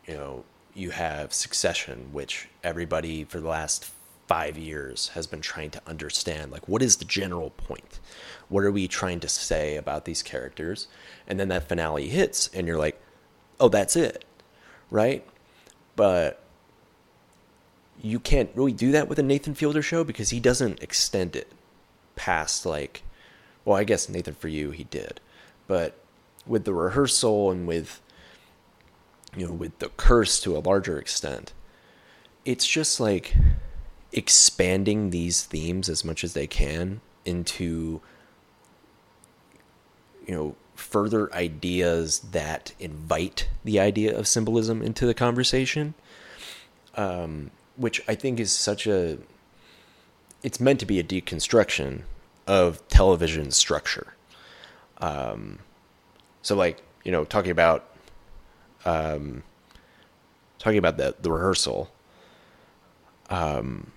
[0.07, 3.91] You know, you have Succession, which everybody for the last
[4.27, 6.51] five years has been trying to understand.
[6.51, 8.01] Like, what is the general point?
[8.49, 10.89] What are we trying to say about these characters?
[11.27, 13.01] And then that finale hits, and you're like,
[13.59, 14.25] oh, that's it,
[14.91, 15.27] right?
[15.97, 16.43] But
[18.01, 21.51] you can't really do that with a Nathan Fielder show because he doesn't extend it
[22.15, 23.03] past like
[23.65, 25.21] well, I guess Nathan for you he did.
[25.67, 25.99] But
[26.47, 28.01] with the rehearsal and with
[29.37, 31.53] you know, with the curse to a larger extent,
[32.47, 33.35] it's just like
[34.13, 38.01] expanding these themes as much as they can into
[40.27, 45.95] you know further ideas that invite the idea of symbolism into the conversation
[46.97, 49.19] um, which I think is such a
[50.43, 52.03] it's meant to be a deconstruction
[52.47, 54.15] of television structure.
[54.99, 55.59] Um,
[56.43, 57.89] so like you know talking about
[58.85, 59.43] um,
[60.59, 61.91] talking about the the rehearsal.
[63.29, 63.91] Um,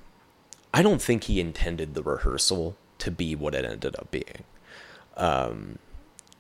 [0.74, 4.44] I don't think he intended the rehearsal to be what it ended up being.
[5.18, 5.78] Um,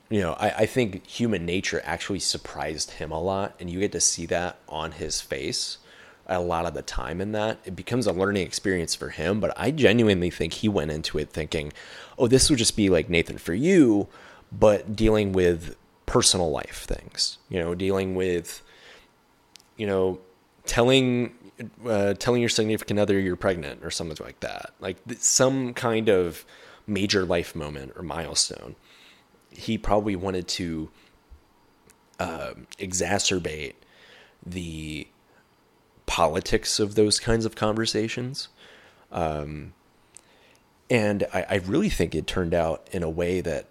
[0.10, 3.91] you know, I, I think human nature actually surprised him a lot, and you get
[3.93, 5.78] to see that on his face
[6.30, 7.60] a lot of the time in that.
[7.65, 11.32] It becomes a learning experience for him, but I genuinely think he went into it
[11.32, 11.74] thinking,
[12.17, 14.08] oh, this would just be like Nathan for you,
[14.52, 18.62] but dealing with personal life things, you know, dealing with,
[19.76, 20.19] you know,
[20.65, 21.34] telling
[21.86, 26.45] uh, telling your significant other you're pregnant or something like that, like some kind of
[26.88, 28.76] major life moment or milestone.
[29.60, 30.89] He probably wanted to
[32.19, 33.74] uh, exacerbate
[34.45, 35.08] the
[36.06, 38.50] politics of those kinds of conversations.
[39.12, 39.74] Um,
[40.89, 43.67] and I, I, really think it turned out in a way that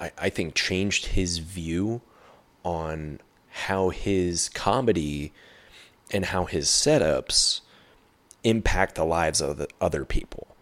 [0.00, 2.00] I, I think changed his view
[2.64, 3.20] on
[3.50, 5.32] how his comedy
[6.10, 7.60] and how his setups
[8.42, 10.56] impact the lives of the other people.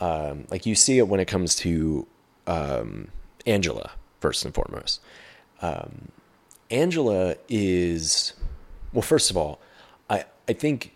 [0.00, 2.06] Um, like you see it when it comes to
[2.46, 3.08] um,
[3.46, 3.92] Angela,
[4.22, 5.00] first and foremost.
[5.60, 6.08] Um,
[6.70, 8.32] Angela is,
[8.92, 9.60] well, first of all,
[10.08, 10.94] I, I think,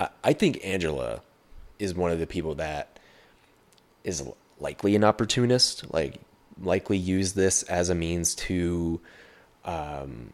[0.00, 1.20] I, I think Angela
[1.78, 2.98] is one of the people that
[4.04, 4.26] is
[4.58, 6.20] likely an opportunist, like
[6.62, 9.00] likely use this as a means to,
[9.64, 10.32] um,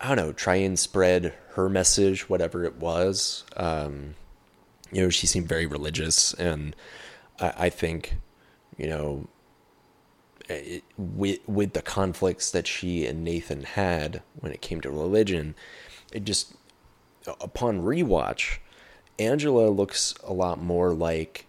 [0.00, 3.44] I don't know, try and spread her message, whatever it was.
[3.56, 4.14] Um,
[4.90, 6.74] you know, she seemed very religious, and
[7.38, 8.16] I, I think,
[8.76, 9.28] you know,
[10.50, 14.90] Uh, it, with with the conflicts that she and Nathan had when it came to
[14.90, 15.54] religion,
[16.12, 16.54] it just
[17.40, 18.58] upon rewatch,
[19.18, 21.46] Angela looks a lot more like.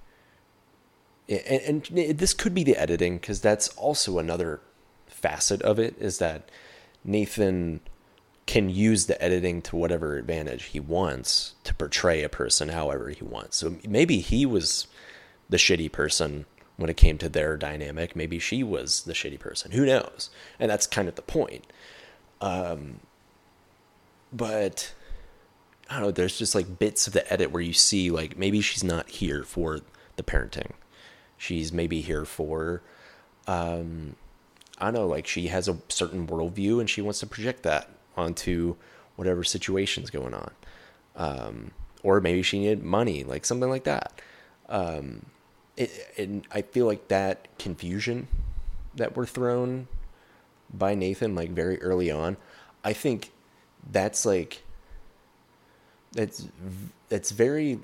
[1.28, 4.60] And, and this could be the editing because that's also another
[5.08, 6.50] facet of it is that
[7.06, 7.80] Nathan
[8.46, 13.24] can use the editing to whatever advantage he wants to portray a person however he
[13.24, 13.58] wants.
[13.58, 14.88] So maybe he was
[15.50, 16.46] the shitty person
[16.82, 18.16] when it came to their dynamic.
[18.16, 19.72] Maybe she was the shitty person.
[19.72, 20.30] Who knows?
[20.60, 21.66] And that's kind of the point.
[22.42, 23.00] Um,
[24.34, 24.94] but
[25.90, 26.12] I don't know.
[26.12, 29.44] There's just like bits of the edit where you see like maybe she's not here
[29.44, 29.80] for
[30.16, 30.72] the parenting.
[31.38, 32.82] She's maybe here for,
[33.48, 34.16] um,
[34.78, 37.90] I don't know, like she has a certain worldview and she wants to project that
[38.16, 38.76] onto
[39.16, 40.52] whatever situation's going on.
[41.16, 41.72] Um,
[42.04, 44.20] or maybe she needed money, like something like that.
[44.70, 45.26] Um,
[45.82, 48.28] it, and I feel like that confusion
[48.96, 49.88] that we're thrown
[50.74, 52.38] by Nathan, like very early on,
[52.84, 53.32] I think
[53.92, 54.64] that's like
[56.12, 56.48] that's
[57.10, 57.80] that's very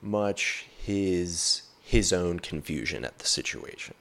[0.00, 3.94] much his his own confusion at the situation.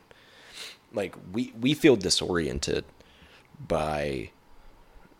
[0.93, 2.85] Like we we feel disoriented
[3.67, 4.31] by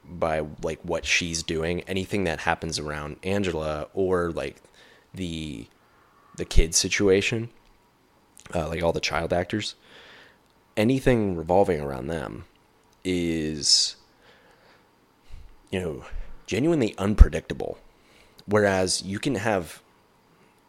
[0.10, 4.62] by like what she's doing, anything that happens around Angela or like
[5.13, 5.67] the
[6.38, 7.50] the kid situation,
[8.54, 9.76] uh, like all the child actors,
[10.76, 12.46] anything revolving around them
[13.04, 13.96] is
[15.72, 16.06] you know
[16.46, 17.78] genuinely unpredictable.
[18.46, 19.82] Whereas you can have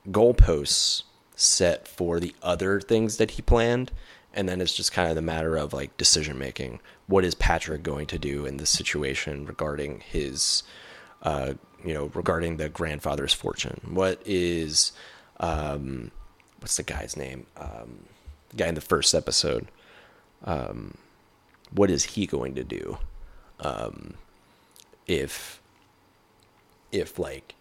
[0.09, 1.05] goalposts
[1.37, 3.93] set for the other things that he planned
[4.39, 6.81] and then it's just kind of the matter of like decision making.
[7.07, 10.63] What is Patrick going to do in this situation regarding his,
[11.23, 13.81] uh, you know, regarding the grandfather's fortune?
[13.91, 14.93] What is,
[15.41, 16.11] um,
[16.61, 17.47] what's the guy's name?
[17.57, 18.05] Um,
[18.51, 19.69] the guy in the first episode.
[20.45, 20.97] Um,
[21.71, 22.99] what is he going to do?
[23.61, 24.15] Um,
[25.07, 25.61] if,
[26.93, 27.55] if like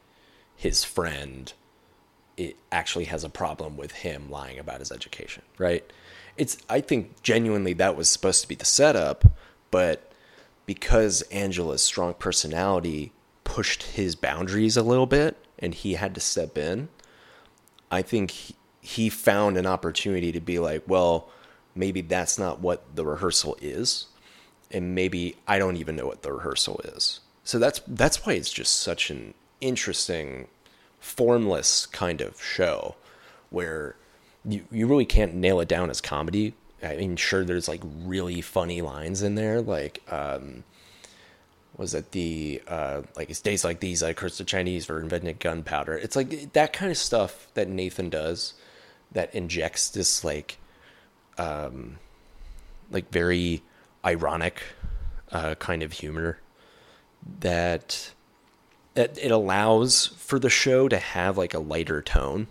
[0.56, 1.52] his friend,
[2.38, 5.84] it actually has a problem with him lying about his education, right?
[6.38, 9.26] it's I think genuinely that was supposed to be the setup,
[9.72, 10.12] but
[10.66, 13.12] because Angela's strong personality
[13.44, 16.90] pushed his boundaries a little bit and he had to step in,
[17.90, 18.54] I think
[18.88, 21.30] he found an opportunity to be like, well,
[21.76, 24.08] maybe that's not what the rehearsal is
[24.72, 27.20] and maybe I don't even know what the rehearsal is.
[27.44, 30.48] So that's that's why it's just such an interesting
[31.00, 32.96] formless kind of show
[33.50, 33.96] where
[34.46, 36.54] you, you really can't nail it down as comedy.
[36.84, 40.64] I mean, sure, there's like really funny lines in there, like um,
[41.78, 45.38] was it the uh, like it's days like these I cursed the Chinese for inventing
[45.40, 45.98] gunpowder.
[45.98, 48.54] It's like that kind of stuff that Nathan does
[49.12, 50.58] that injects this like
[51.38, 51.98] um,
[52.92, 53.64] like very
[54.06, 54.62] ironic
[55.32, 56.40] uh, kind of humor
[57.40, 58.12] that
[58.94, 62.48] that it allows for the show to have like a lighter tone.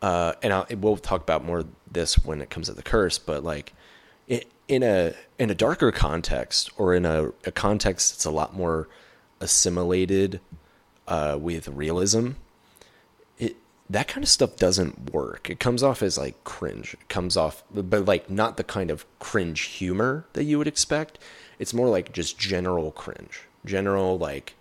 [0.00, 3.44] Uh, and I'll, we'll talk about more this when it comes to the curse, but
[3.44, 3.72] like
[4.26, 8.56] it, in a in a darker context or in a, a context that's a lot
[8.56, 8.88] more
[9.40, 10.40] assimilated
[11.06, 12.30] uh, with realism,
[13.92, 15.48] that kind of stuff doesn't work.
[15.48, 16.94] It comes off as like cringe.
[16.94, 21.18] It comes off, but like not the kind of cringe humor that you would expect.
[21.58, 24.54] It's more like just general cringe, general like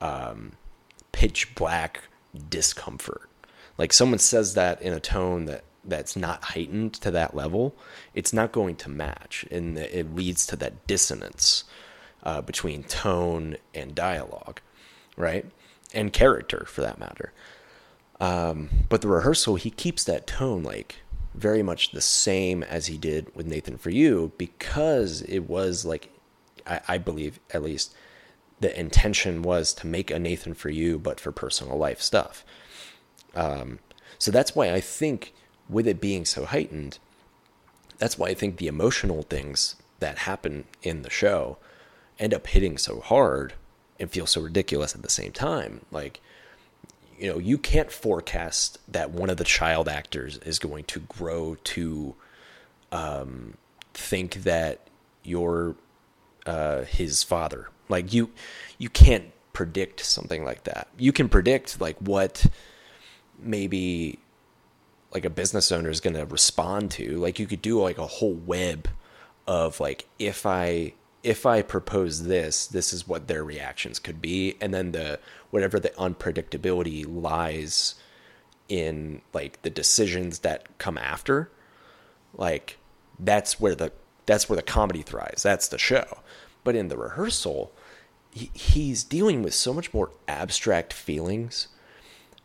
[0.00, 0.52] um,
[1.12, 2.02] pitch black
[2.50, 3.28] discomfort
[3.78, 7.74] like someone says that in a tone that that's not heightened to that level,
[8.12, 11.64] it's not going to match, and it leads to that dissonance
[12.24, 14.60] uh, between tone and dialogue,
[15.16, 15.46] right,
[15.94, 17.32] and character for that matter.
[18.20, 20.96] Um, but the rehearsal, he keeps that tone like
[21.34, 26.10] very much the same as he did with Nathan for You because it was like,
[26.66, 27.94] I, I believe at least,
[28.60, 32.44] the intention was to make a Nathan for you, but for personal life stuff.
[33.34, 33.78] Um,
[34.18, 35.32] so that's why I think
[35.68, 36.98] with it being so heightened,
[37.98, 41.58] that's why I think the emotional things that happen in the show
[42.18, 43.54] end up hitting so hard
[44.00, 45.82] and feel so ridiculous at the same time.
[45.92, 46.20] Like,
[47.18, 51.56] you know, you can't forecast that one of the child actors is going to grow
[51.64, 52.14] to
[52.92, 53.54] um,
[53.92, 54.80] think that
[55.24, 55.74] you're
[56.46, 57.68] uh, his father.
[57.88, 58.30] Like you,
[58.78, 60.88] you can't predict something like that.
[60.96, 62.46] You can predict like what
[63.38, 64.18] maybe
[65.12, 67.16] like a business owner is going to respond to.
[67.16, 68.88] Like you could do like a whole web
[69.46, 74.56] of like if I if I propose this, this is what their reactions could be,
[74.60, 75.18] and then the
[75.50, 77.94] whatever the unpredictability lies
[78.68, 81.50] in like the decisions that come after.
[82.34, 82.78] Like
[83.18, 83.92] that's where the
[84.26, 85.42] that's where the comedy thrives.
[85.42, 86.18] That's the show.
[86.64, 87.72] But in the rehearsal,
[88.30, 91.68] he, he's dealing with so much more abstract feelings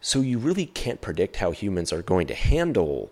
[0.05, 3.09] so you really can't predict how humans are going to handle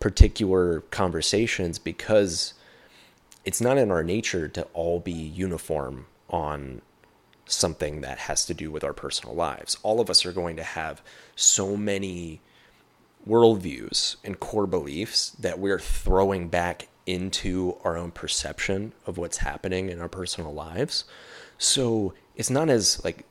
[0.00, 2.54] particular conversations because
[3.46, 6.82] it's not in our nature to all be uniform on
[7.46, 9.78] something that has to do with our personal lives.
[9.84, 11.00] All of us are going to have
[11.36, 12.40] so many
[13.26, 19.90] worldviews and core beliefs that we're throwing back into our own perception of what's happening
[19.90, 21.04] in our personal lives.
[21.56, 23.24] So it's not as like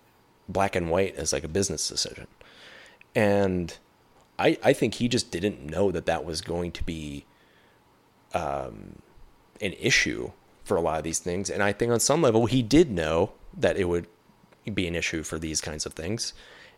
[0.47, 2.27] black and white as like a business decision.
[3.13, 3.77] And
[4.39, 7.25] I, I think he just didn't know that that was going to be
[8.33, 9.01] um,
[9.61, 10.31] an issue
[10.63, 11.49] for a lot of these things.
[11.49, 14.07] And I think on some level, he did know that it would
[14.73, 16.33] be an issue for these kinds of things.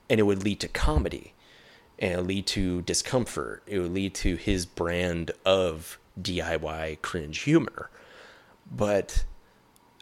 [0.10, 1.34] And it would lead to comedy
[2.00, 3.63] and lead to discomfort.
[3.66, 7.90] It would lead to his brand of DIY cringe humor.
[8.70, 9.26] But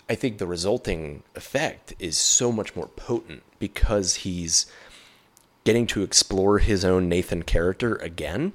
[0.09, 4.65] I think the resulting effect is so much more potent because he's
[5.63, 8.53] getting to explore his own Nathan character again,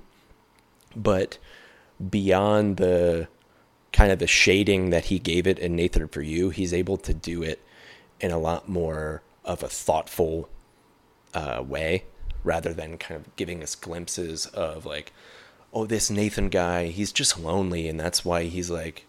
[0.94, 1.38] but
[2.08, 3.26] beyond the
[3.92, 7.14] kind of the shading that he gave it in Nathan for You, he's able to
[7.14, 7.60] do it
[8.20, 10.48] in a lot more of a thoughtful
[11.34, 12.04] uh, way
[12.44, 15.12] rather than kind of giving us glimpses of like,
[15.72, 19.06] oh, this Nathan guy, he's just lonely and that's why he's like,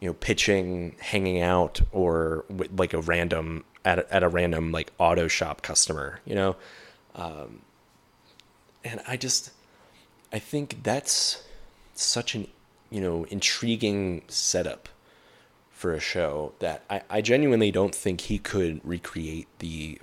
[0.00, 4.72] you know, pitching, hanging out, or with like a random at a, at a random
[4.72, 6.56] like auto shop customer, you know.
[7.14, 7.60] Um,
[8.84, 9.52] and I just,
[10.32, 11.44] I think that's
[11.94, 12.48] such an,
[12.92, 14.88] you know, intriguing setup
[15.70, 19.98] for a show that I, I genuinely don't think he could recreate the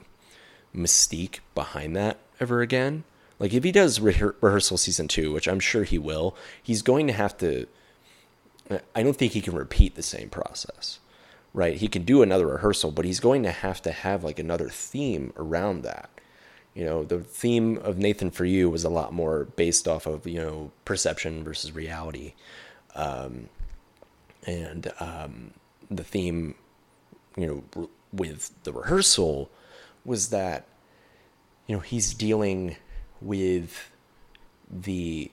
[0.76, 3.04] mystique behind that ever again.
[3.38, 7.08] Like if he does re- rehearsal season two, which I'm sure he will, he's going
[7.08, 7.68] to have to.
[8.96, 11.00] I don't think he can repeat the same process,
[11.54, 11.76] right?
[11.78, 15.34] He can do another rehearsal, but he's going to have to have like another theme
[15.38, 16.10] around that
[16.76, 20.26] you know the theme of nathan for you was a lot more based off of
[20.28, 22.34] you know perception versus reality
[22.96, 23.50] um,
[24.46, 25.52] and um,
[25.90, 26.56] the theme
[27.38, 29.50] you know with the rehearsal
[30.06, 30.66] was that
[31.68, 32.76] you know he's dealing
[33.22, 33.92] with
[34.70, 35.32] the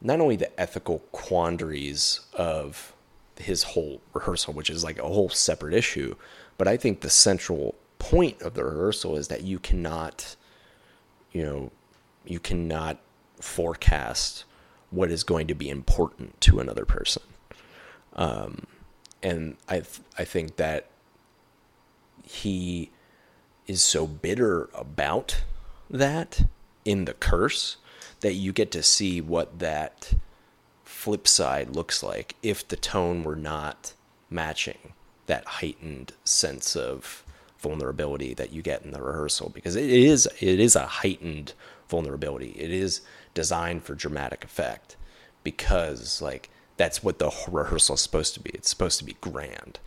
[0.00, 2.92] not only the ethical quandaries of
[3.36, 6.14] his whole rehearsal which is like a whole separate issue
[6.58, 10.36] but i think the central point of the rehearsal is that you cannot
[11.32, 11.70] you know,
[12.24, 12.98] you cannot
[13.40, 14.44] forecast
[14.92, 17.22] what is going to be important to another person.
[18.14, 18.66] Um,
[19.22, 20.88] and I th- I think that
[22.24, 22.90] he
[23.66, 25.42] is so bitter about
[25.90, 26.44] that
[26.84, 27.76] in the curse
[28.20, 30.14] that you get to see what that
[30.84, 33.94] flip side looks like if the tone were not
[34.30, 34.92] matching
[35.26, 37.24] that heightened sense of
[37.58, 41.52] vulnerability that you get in the rehearsal because it is it is a heightened
[41.88, 42.54] vulnerability.
[42.58, 43.02] It is
[43.34, 44.96] designed for dramatic effect
[45.42, 48.50] because like that's what the rehearsal is supposed to be.
[48.50, 49.78] It's supposed to be grand.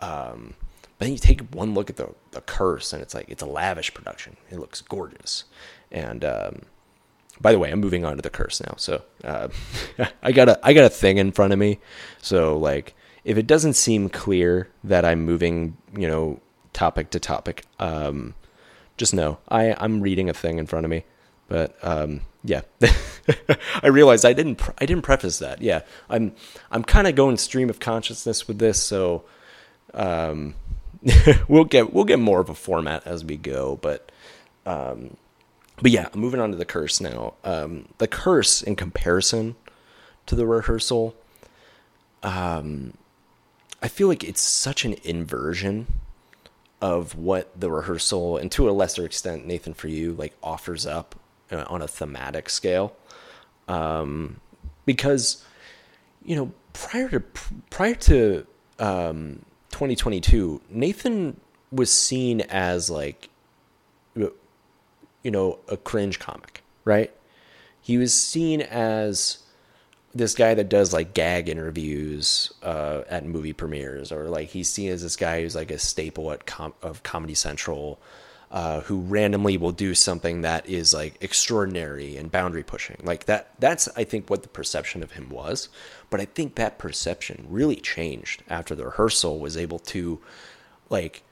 [0.00, 0.54] Um,
[0.98, 3.46] but then you take one look at the, the curse and it's like it's a
[3.46, 4.36] lavish production.
[4.50, 5.44] It looks gorgeous.
[5.90, 6.62] And um,
[7.40, 8.74] by the way, I'm moving on to the curse now.
[8.76, 9.48] So uh,
[10.22, 11.78] I got a I got a thing in front of me.
[12.20, 16.40] So like if it doesn't seem clear that I'm moving, you know,
[16.72, 17.64] topic to topic.
[17.78, 18.34] Um,
[18.96, 21.04] just know I I'm reading a thing in front of me,
[21.50, 22.62] but um, yeah,
[23.82, 25.60] I realized I didn't I didn't preface that.
[25.60, 26.32] Yeah, I'm
[26.70, 29.24] I'm kind of going stream of consciousness with this, so
[29.92, 30.54] um,
[31.48, 34.10] we'll get we'll get more of a format as we go, but.
[34.64, 35.16] Um,
[35.82, 37.32] but yeah, moving on to the curse now.
[37.42, 39.56] Um, the curse, in comparison
[40.26, 41.14] to the rehearsal,
[42.22, 42.92] um,
[43.82, 45.86] I feel like it's such an inversion
[46.82, 51.19] of what the rehearsal and to a lesser extent Nathan for you like offers up
[51.50, 52.96] uh, on a thematic scale.
[53.68, 54.40] Um,
[54.84, 55.44] because
[56.24, 57.20] you know prior to
[57.70, 58.46] prior to
[58.78, 61.40] um, 2022 Nathan
[61.70, 63.28] was seen as like
[64.14, 67.12] you know a cringe comic right?
[67.80, 69.38] He was seen as
[70.14, 74.90] this guy that does like gag interviews uh, at movie premieres, or like he's seen
[74.90, 78.00] as this guy who's like a staple at com- of Comedy Central,
[78.50, 82.96] uh, who randomly will do something that is like extraordinary and boundary pushing.
[83.02, 83.52] Like that.
[83.60, 85.68] That's I think what the perception of him was.
[86.10, 90.20] But I think that perception really changed after the rehearsal was able to,
[90.88, 91.22] like,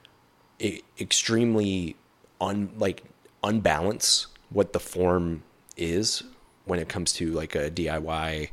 [0.61, 1.97] I- extremely
[2.39, 3.03] un like
[3.43, 5.43] unbalance what the form
[5.75, 6.23] is
[6.65, 8.49] when it comes to like a DIY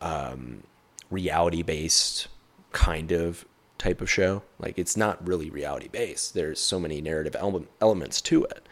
[0.00, 0.62] um,
[1.10, 2.28] reality based
[2.72, 3.44] kind of
[3.78, 4.42] type of show.
[4.58, 6.34] Like it's not really reality based.
[6.34, 8.66] There's so many narrative ele- elements to it,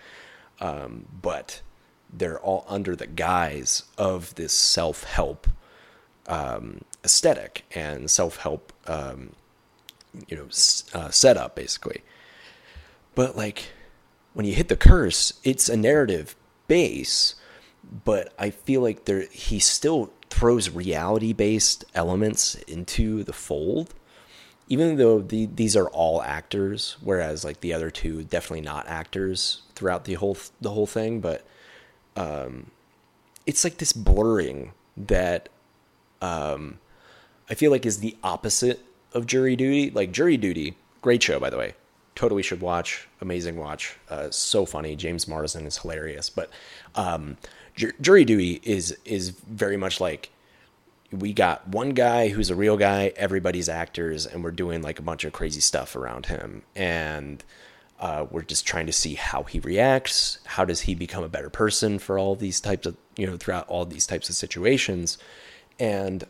[0.61, 1.63] um, but
[2.13, 5.47] they're all under the guise of this self help
[6.29, 9.33] um, aesthetic and self help, um,
[10.29, 10.47] you know,
[10.95, 12.03] uh, setup basically.
[13.15, 13.67] But like
[14.35, 16.37] when you hit the curse, it's a narrative
[16.69, 17.35] base,
[18.05, 23.95] but I feel like there he still throws reality based elements into the fold
[24.69, 29.63] even though the, these are all actors whereas like the other two definitely not actors
[29.75, 31.47] throughout the whole the whole thing but
[32.17, 32.71] um,
[33.47, 35.49] it's like this blurring that
[36.21, 36.79] um,
[37.49, 38.81] I feel like is the opposite
[39.13, 39.91] of jury duty.
[39.91, 41.75] Like jury duty great show by the way.
[42.15, 43.07] Totally should watch.
[43.21, 43.97] Amazing watch.
[44.09, 44.97] Uh, so funny.
[44.97, 46.31] James Marsden is hilarious.
[46.31, 46.51] But
[46.95, 47.37] um,
[48.01, 50.31] jury duty is is very much like
[51.13, 55.03] we got one guy who's a real guy, everybody's actors, and we're doing like a
[55.03, 57.45] bunch of crazy stuff around him, and
[58.01, 60.39] uh, we're just trying to see how he reacts.
[60.45, 63.69] How does he become a better person for all these types of you know throughout
[63.69, 65.19] all these types of situations,
[65.79, 66.25] and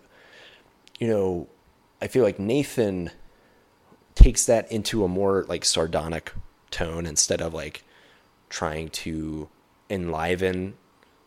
[0.99, 1.49] you know,
[2.01, 3.11] I feel like Nathan
[4.14, 6.33] takes that into a more like sardonic
[6.70, 7.85] tone instead of like
[8.49, 9.49] trying to
[9.89, 10.74] enliven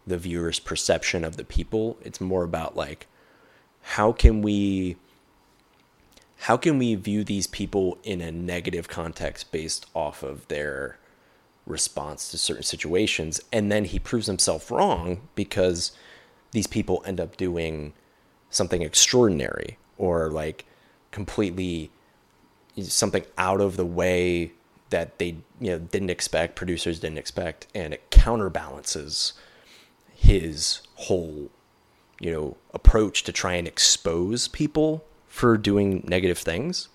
[0.06, 1.98] the viewer's perception of the people.
[2.02, 3.08] It's more about like
[3.82, 4.98] how can we
[6.44, 10.98] how can we view these people in a negative context based off of their
[11.66, 13.42] response to certain situations?
[13.52, 15.92] And then he proves himself wrong because
[16.52, 17.94] these people end up doing
[18.50, 20.66] something extraordinary or like
[21.12, 21.92] completely
[22.82, 24.54] something out of the way
[24.90, 29.34] that they you know didn't expect producers didn't expect and it counterbalances
[30.16, 31.50] his whole
[32.20, 36.90] you know approach to try and expose people for doing negative things.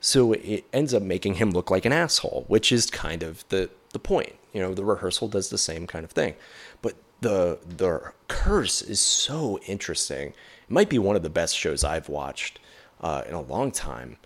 [0.00, 3.70] So it ends up making him look like an asshole which is kind of the
[3.92, 4.34] the point.
[4.52, 6.34] You know the rehearsal does the same kind of thing.
[6.82, 10.28] But the the curse is so interesting.
[10.28, 12.58] It might be one of the best shows i've watched
[13.00, 14.16] uh, in a long time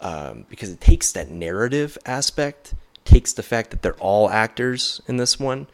[0.00, 2.74] um, because it takes that narrative aspect
[3.04, 5.66] takes the fact that they're all actors in this one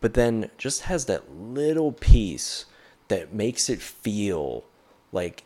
[0.00, 2.66] but then just has that little piece
[3.14, 4.64] that makes it feel
[5.12, 5.44] like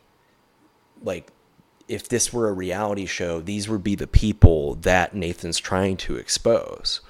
[1.02, 1.30] like
[1.86, 6.16] if this were a reality show, these would be the people that Nathan's trying to
[6.16, 7.00] expose.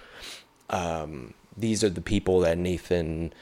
[0.70, 3.32] Um, these are the people that Nathan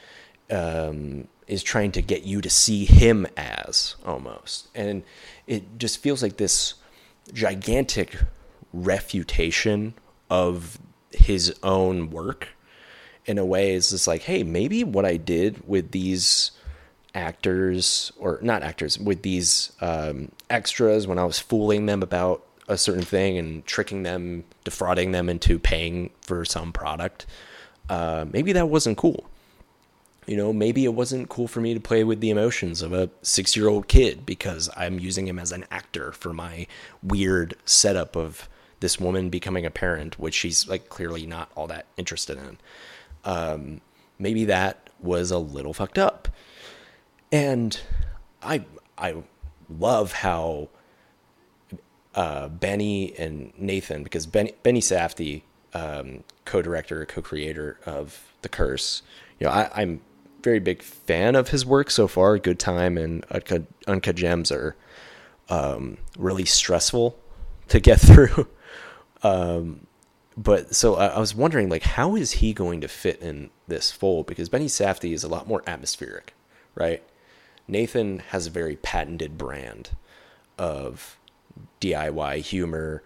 [0.49, 4.69] um, is trying to get you to see him as almost.
[4.73, 5.03] And
[5.45, 6.75] it just feels like this
[7.33, 8.17] gigantic
[8.73, 9.93] refutation
[10.29, 10.79] of
[11.11, 12.49] his own work
[13.25, 16.51] in a way is just like, hey, maybe what I did with these
[17.17, 22.77] actors or not actors with these um, extras when I was fooling them about a
[22.77, 27.25] certain thing and tricking them, defrauding them into paying for some product.
[27.89, 29.25] Uh, maybe that wasn't cool.
[30.25, 33.09] You know, maybe it wasn't cool for me to play with the emotions of a
[33.21, 36.67] six year old kid because I'm using him as an actor for my
[37.01, 38.49] weird setup of
[38.81, 42.57] this woman becoming a parent, which she's like clearly not all that interested in.
[43.23, 43.81] Um,
[44.19, 46.27] maybe that was a little fucked up.
[47.31, 47.79] And
[48.41, 48.65] I
[48.97, 49.23] I
[49.69, 50.69] love how
[52.15, 59.03] uh, Benny and Nathan, because Benny, Benny Safdie, um, co-director, co-creator of The Curse,
[59.39, 60.01] you know, I, I'm
[60.41, 62.37] very big fan of his work so far.
[62.39, 63.25] Good Time and
[63.87, 64.75] Uncut Gems are
[65.49, 67.17] um, really stressful
[67.67, 68.47] to get through.
[69.23, 69.81] um,
[70.35, 73.91] but so I, I was wondering, like, how is he going to fit in this
[73.91, 74.27] fold?
[74.27, 76.33] Because Benny Safdie is a lot more atmospheric,
[76.75, 77.03] right?
[77.67, 79.91] Nathan has a very patented brand
[80.57, 81.17] of
[81.81, 83.03] DIY humor,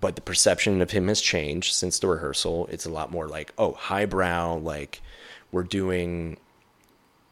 [0.00, 2.68] but the perception of him has changed since the rehearsal.
[2.70, 5.02] It's a lot more like, oh, highbrow, like
[5.50, 6.38] we're doing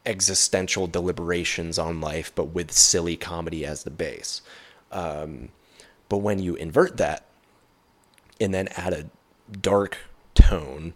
[0.05, 4.41] existential deliberations on life, but with silly comedy as the base.
[4.91, 5.49] Um,
[6.09, 7.25] but when you invert that
[8.39, 9.09] and then add a
[9.61, 9.97] dark
[10.33, 10.93] tone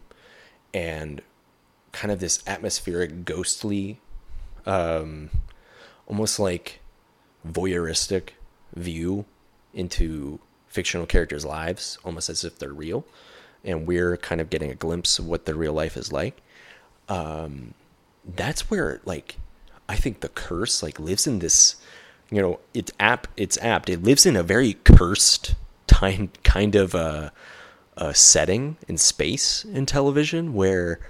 [0.74, 1.22] and
[1.92, 4.00] kind of this atmospheric, ghostly,
[4.66, 5.30] um,
[6.08, 6.80] almost like
[7.48, 8.30] voyeuristic
[8.76, 9.26] view
[9.74, 13.06] into fictional characters' lives, almost as if they're real,
[13.64, 16.42] and we're kind of getting a glimpse of what their real life is like.
[17.10, 17.74] Um,
[18.26, 19.38] that's where, like,
[19.90, 21.76] I think the curse like lives in this.
[22.30, 23.30] You know, it's apt.
[23.36, 23.90] It's apt.
[23.90, 25.56] It lives in a very cursed
[25.88, 27.34] time, kind of a,
[27.98, 31.02] a setting in space in television where,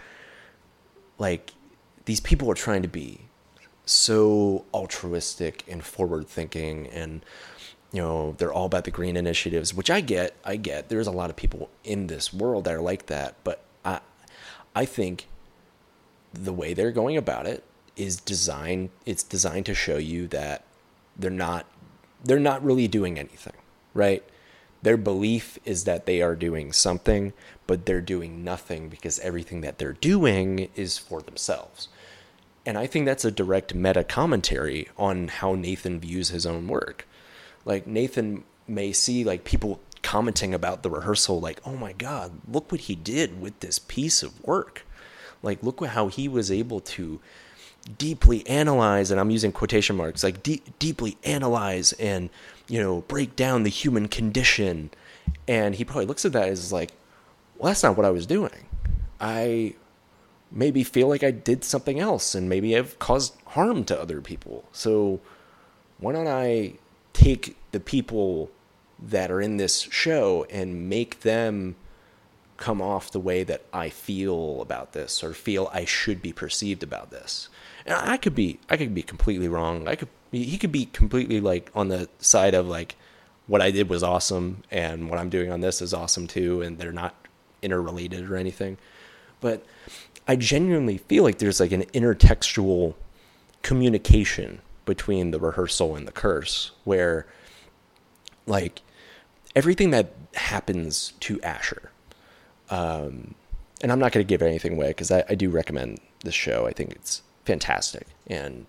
[1.20, 1.54] like,
[2.06, 3.22] these people are trying to be
[3.86, 7.26] so altruistic and forward thinking and
[7.92, 10.90] you know they're all about the green initiatives which i get i get.
[10.90, 14.00] There's a lot of people in this world that are like that but i
[14.76, 15.28] i think
[16.34, 17.64] the way they're going about it
[17.98, 20.64] is designed it's designed to show you that
[21.18, 21.66] they're not
[22.24, 23.54] they're not really doing anything
[23.94, 24.24] right?
[24.84, 27.34] Their belief is that they are doing something
[27.68, 31.88] but they're doing nothing because everything that they're doing is for themselves
[32.66, 37.08] and i think that's a direct meta commentary on how nathan views his own work.
[37.66, 42.72] Like Nathan may see like people commenting about the rehearsal like oh my god look
[42.72, 44.86] what he did with this piece of work.
[45.44, 47.20] Like look how he was able to
[47.98, 52.30] deeply analyze and i'm using quotation marks like de- deeply analyze and
[52.68, 54.90] you know break down the human condition.
[55.48, 56.92] And he probably looks at that as like
[57.58, 58.66] well that's not what i was doing.
[59.20, 59.76] I
[60.52, 64.66] maybe feel like i did something else and maybe i've caused harm to other people
[64.72, 65.20] so
[66.00, 66.74] why don't i
[67.14, 68.50] take the people
[69.02, 71.76] that are in this show and make them
[72.62, 76.84] come off the way that I feel about this or feel I should be perceived
[76.84, 77.50] about this.
[77.88, 79.88] And I could be I could be completely wrong.
[79.88, 82.96] I could he could be completely like on the side of like
[83.48, 86.78] what I did was awesome and what I'm doing on this is awesome too and
[86.78, 87.16] they're not
[87.64, 88.78] interrelated or anything.
[89.42, 89.66] But
[90.28, 92.96] I genuinely feel like there's like an intertextual
[93.62, 97.28] communication between the rehearsal and the curse where
[98.48, 98.82] like
[99.56, 101.92] everything that happens to Asher
[102.72, 103.36] um,
[103.84, 106.66] and I'm not going to give anything away because I, I, do recommend this show.
[106.66, 108.66] I think it's fantastic, and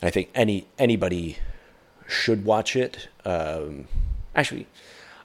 [0.00, 1.36] I think any anybody
[2.08, 3.08] should watch it.
[3.24, 3.86] Um,
[4.34, 4.66] actually,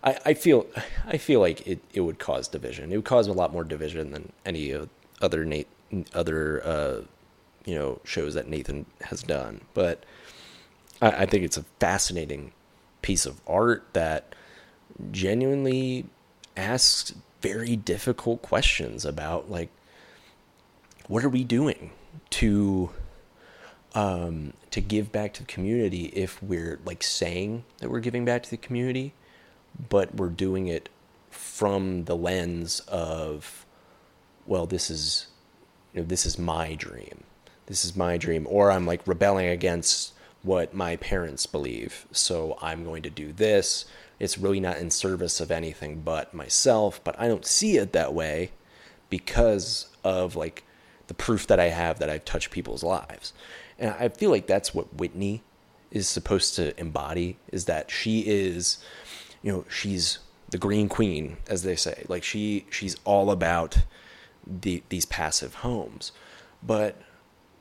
[0.08, 0.66] I, I, feel
[1.06, 2.94] I feel like it, it would cause division.
[2.94, 4.74] It would cause a lot more division than any
[5.22, 5.68] other Nate
[6.14, 7.02] other uh,
[7.66, 9.62] you know shows that Nathan has done.
[9.74, 10.06] But
[11.02, 12.54] I, I think it's a fascinating
[13.02, 14.34] piece of art that
[15.12, 16.06] genuinely
[16.56, 19.70] asks very difficult questions about like
[21.08, 21.92] what are we doing
[22.30, 22.92] to
[23.94, 28.44] um, to give back to the community if we're like saying that we're giving back
[28.44, 29.14] to the community,
[29.90, 30.90] but we're doing it
[31.30, 33.66] from the lens of
[34.46, 35.28] well, this is
[35.94, 37.24] you know this is my dream.
[37.66, 38.48] This is my dream.
[38.50, 40.14] Or i'm like rebelling against
[40.44, 42.08] what my parents believe.
[42.12, 43.86] So i'm going to do this.
[44.20, 48.14] It's really not in service of anything but myself but i don't see it that
[48.14, 48.52] way
[49.10, 50.64] because of like
[51.08, 53.34] the proof that i have that i've touched people's lives.
[53.80, 55.44] And i feel like that's what whitney
[55.92, 58.78] is supposed to embody is that she is
[59.42, 60.20] you know she's
[60.50, 63.80] the green queen as they say like she she's all about
[64.46, 66.12] the, these passive homes
[66.64, 67.02] but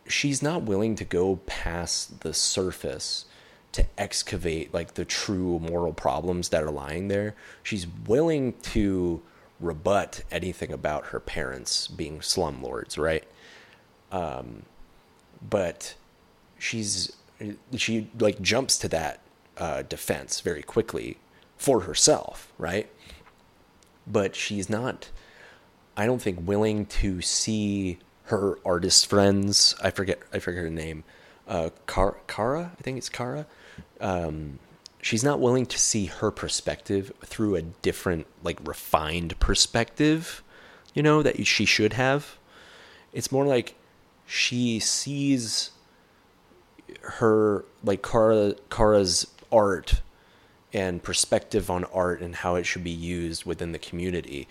[0.08, 3.26] she's not willing to go past the surface
[3.72, 7.34] to excavate like the true moral problems that are lying there.
[7.62, 9.20] She's willing to
[9.60, 13.24] rebut anything about her parents being slumlords, right?
[14.10, 14.62] Um,
[15.46, 15.94] but
[16.58, 17.12] she's
[17.76, 19.20] she like jumps to that
[19.58, 21.18] uh, defense very quickly
[21.56, 22.88] for herself, right?
[24.06, 25.10] But she's not,
[25.96, 29.74] I don't think, willing to see her artist friends.
[29.82, 31.04] I forget I forget her name.
[31.46, 33.46] Uh, Kara, I think it's Kara.
[34.00, 34.58] Um,
[35.00, 40.42] she's not willing to see her perspective through a different, like refined perspective.
[40.94, 42.36] You know that she should have.
[43.12, 43.74] It's more like
[44.26, 45.70] she sees
[47.02, 50.00] her like Kara Kara's art
[50.76, 54.46] and perspective on art and how it should be used within the community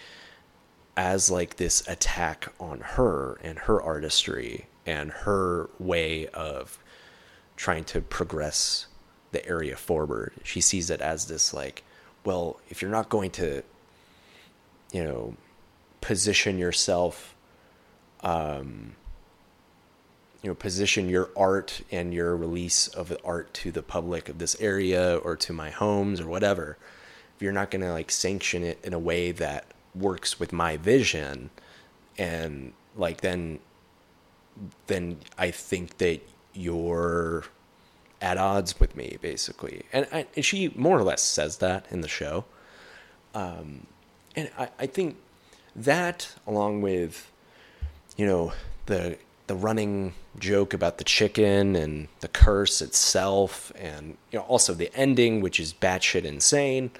[0.97, 6.79] as like this attack on her and her artistry and her way of
[7.55, 8.87] trying to progress
[9.33, 10.33] the area forward.
[10.43, 11.83] She sees it as this like
[12.23, 13.61] well, if you're not going to,
[14.91, 15.35] you know,
[16.01, 17.35] position yourself,
[18.21, 18.95] um,
[20.41, 24.55] you know, position your art and your release of art to the public of this
[24.59, 26.77] area or to my homes or whatever,
[27.35, 30.77] if you're not going to like sanction it in a way that works with my
[30.77, 31.49] vision,
[32.17, 33.59] and like then,
[34.87, 36.21] then I think that
[36.53, 37.45] you're
[38.21, 39.83] at odds with me, basically.
[39.91, 42.45] And, I, and she more or less says that in the show.
[43.33, 43.87] Um,
[44.35, 45.17] and I, I think
[45.75, 47.31] that, along with,
[48.15, 48.53] you know,
[48.85, 49.17] the
[49.47, 54.93] the running joke about the chicken and the curse itself, and you know, also the
[54.95, 56.91] ending, which is batshit insane.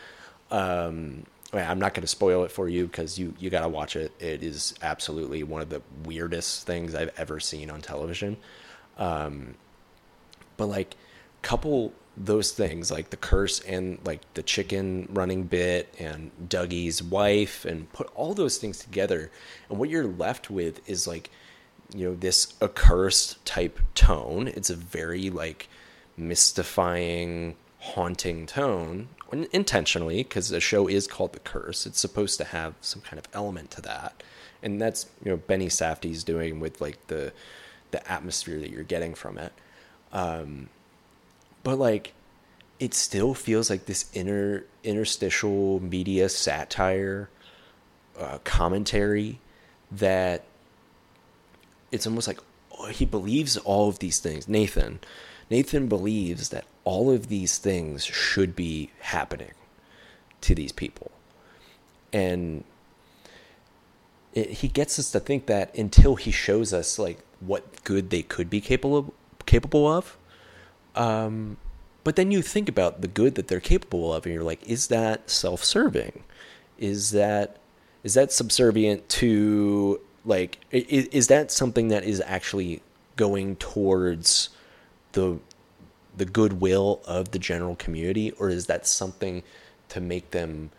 [0.51, 3.95] Um, I'm not going to spoil it for you because you you got to watch
[3.95, 4.11] it.
[4.19, 8.37] It is absolutely one of the weirdest things I've ever seen on television.
[8.97, 9.55] Um,
[10.57, 10.95] but like
[11.41, 17.65] couple those things like the curse and like the chicken running bit and Dougie's wife
[17.65, 19.29] and put all those things together
[19.69, 21.29] and what you're left with is like
[21.93, 24.47] you know this accursed type tone.
[24.47, 25.67] It's a very like
[26.17, 29.09] mystifying haunting tone
[29.51, 31.85] intentionally because the show is called the curse.
[31.85, 34.23] It's supposed to have some kind of element to that.
[34.63, 37.33] And that's you know benny safdie's doing with like the
[37.91, 39.53] the atmosphere that you're getting from it.
[40.11, 40.69] Um
[41.63, 42.13] but like
[42.79, 47.29] it still feels like this inner interstitial media satire
[48.19, 49.39] uh, commentary
[49.91, 50.43] that
[51.95, 52.39] it's almost like
[52.79, 54.99] oh, he believes all of these things nathan
[55.49, 59.53] nathan believes that all of these things should be happening
[60.41, 61.11] to these people
[62.13, 62.63] and
[64.33, 68.21] it, he gets us to think that until he shows us like what good they
[68.21, 69.11] could be capable of,
[69.45, 70.17] capable of
[70.95, 71.57] um,
[72.05, 74.87] but then you think about the good that they're capable of, and you're like, is
[74.87, 76.23] that self-serving?
[76.77, 77.57] Is that
[78.03, 82.81] is that subservient to like is, is that something that is actually
[83.15, 84.49] going towards
[85.13, 85.39] the
[86.17, 89.43] the goodwill of the general community, or is that something
[89.89, 90.71] to make them,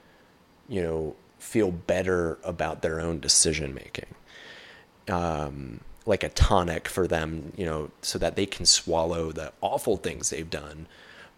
[0.69, 4.15] you know, feel better about their own decision making?
[5.09, 9.97] Um, like a tonic for them, you know, so that they can swallow the awful
[9.97, 10.87] things they've done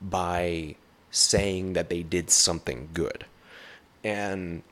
[0.00, 0.76] by
[1.10, 3.24] saying that they did something good.
[4.04, 4.62] And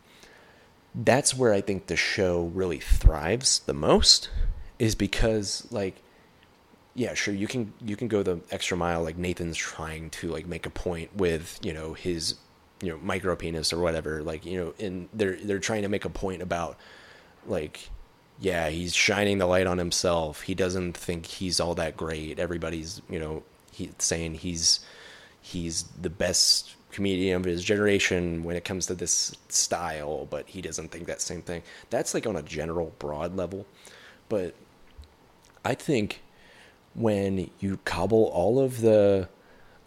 [0.96, 4.30] that's where I think the show really thrives the most
[4.78, 6.02] is because like
[6.96, 10.46] yeah, sure you can you can go the extra mile like Nathan's trying to like
[10.46, 12.36] make a point with, you know, his
[12.80, 16.06] you know, micro penis or whatever, like, you know, and they're they're trying to make
[16.06, 16.78] a point about
[17.46, 17.90] like
[18.38, 20.42] yeah, he's shining the light on himself.
[20.42, 22.38] He doesn't think he's all that great.
[22.38, 23.42] Everybody's, you know,
[23.72, 24.80] he saying he's
[25.40, 30.62] he's the best comedian of his generation when it comes to this style, but he
[30.62, 31.62] doesn't think that same thing.
[31.90, 33.66] That's like on a general broad level.
[34.28, 34.54] But
[35.64, 36.22] I think
[36.94, 39.28] when you cobble all of the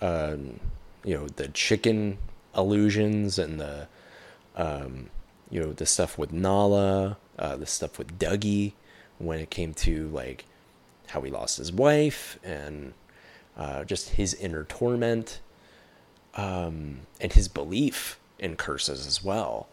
[0.01, 0.59] um,
[1.03, 2.17] you know, the chicken
[2.55, 3.87] illusions and the
[4.55, 5.09] um,
[5.49, 8.73] you know, the stuff with Nala uh, the stuff with Dougie
[9.17, 10.45] when it came to like
[11.07, 12.93] how he lost his wife and
[13.57, 15.39] uh, just his inner torment
[16.39, 19.67] um, and his belief in curses as well.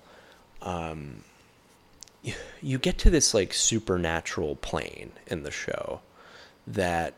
[0.62, 1.22] Um,
[2.22, 6.00] you, you get to this like supernatural plane in the show
[6.66, 7.14] that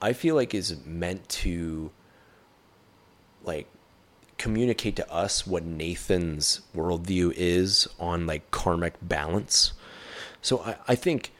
[0.00, 1.92] I feel like is meant to
[3.44, 3.68] like
[4.38, 9.72] communicate to us what Nathan's worldview is on like karmic balance.
[10.40, 11.32] So I, I think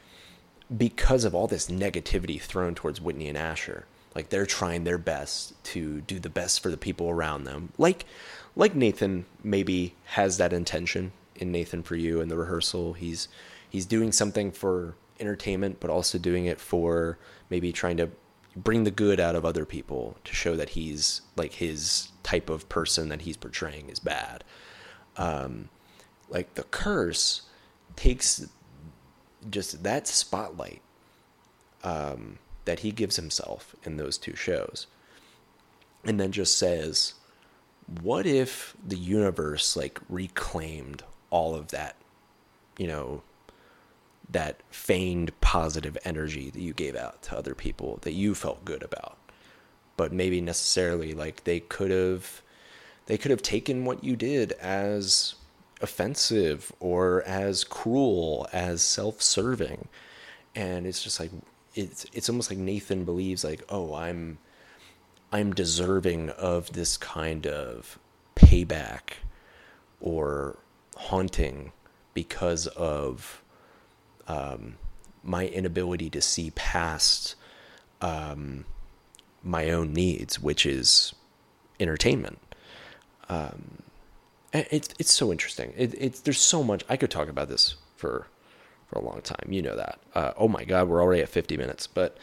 [0.74, 5.62] because of all this negativity thrown towards Whitney and Asher, like they're trying their best
[5.64, 7.72] to do the best for the people around them.
[7.78, 8.06] Like
[8.54, 12.94] like Nathan maybe has that intention in Nathan for you in the rehearsal.
[12.94, 13.28] He's
[13.68, 18.10] he's doing something for entertainment, but also doing it for maybe trying to
[18.54, 22.68] bring the good out of other people to show that he's like his type of
[22.68, 24.44] person that he's portraying is bad.
[25.16, 25.68] Um,
[26.28, 27.42] like the curse
[27.96, 28.46] takes
[29.50, 30.82] just that spotlight
[31.82, 34.86] um, that he gives himself in those two shows,
[36.04, 37.14] and then just says,
[38.00, 41.96] "What if the universe like reclaimed all of that,
[42.78, 43.22] you know,
[44.30, 48.82] that feigned positive energy that you gave out to other people that you felt good
[48.82, 49.18] about?"
[49.96, 52.42] but maybe necessarily like they could have
[53.06, 55.34] they could have taken what you did as
[55.80, 59.88] offensive or as cruel as self-serving
[60.54, 61.30] and it's just like
[61.74, 64.38] it's it's almost like Nathan believes like oh I'm
[65.32, 67.98] I'm deserving of this kind of
[68.36, 69.14] payback
[70.00, 70.58] or
[70.96, 71.72] haunting
[72.12, 73.42] because of
[74.28, 74.76] um,
[75.22, 77.34] my inability to see past
[78.02, 78.66] um,
[79.42, 81.14] my own needs, which is
[81.80, 82.38] entertainment.
[83.28, 83.82] Um,
[84.52, 85.72] it's it's so interesting.
[85.76, 88.26] It, it's there's so much I could talk about this for
[88.92, 89.46] for a long time.
[89.50, 89.98] You know that.
[90.14, 91.86] Uh, oh my God, we're already at 50 minutes.
[91.86, 92.16] But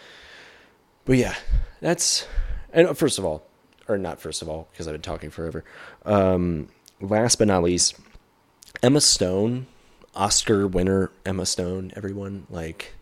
[1.06, 1.36] but yeah,
[1.82, 2.28] that's
[2.72, 3.48] and first of all,
[3.88, 5.64] or not first of all, because I've been talking forever.
[6.06, 6.70] Um,
[7.02, 7.96] last but not least,
[8.84, 9.66] Emma Stone,
[10.16, 11.92] Oscar winner Emma Stone.
[11.96, 12.94] Everyone like,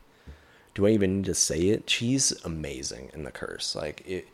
[0.73, 1.89] do I even need to say it?
[1.89, 3.75] She's amazing in The Curse.
[3.75, 4.29] Like it,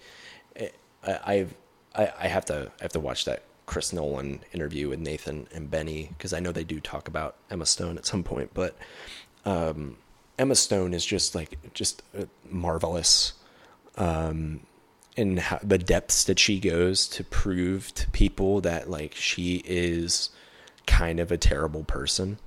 [0.55, 0.75] it
[1.05, 1.55] I, I've
[1.95, 5.71] I, I have to I have to watch that Chris Nolan interview with Nathan and
[5.71, 8.75] Benny because I know they do talk about Emma Stone at some point, but
[9.45, 9.97] um,
[10.37, 13.33] Emma Stone is just like just uh, marvelous
[13.97, 14.61] um,
[15.15, 20.29] in how, the depths that she goes to prove to people that like she is
[20.85, 22.39] kind of a terrible person.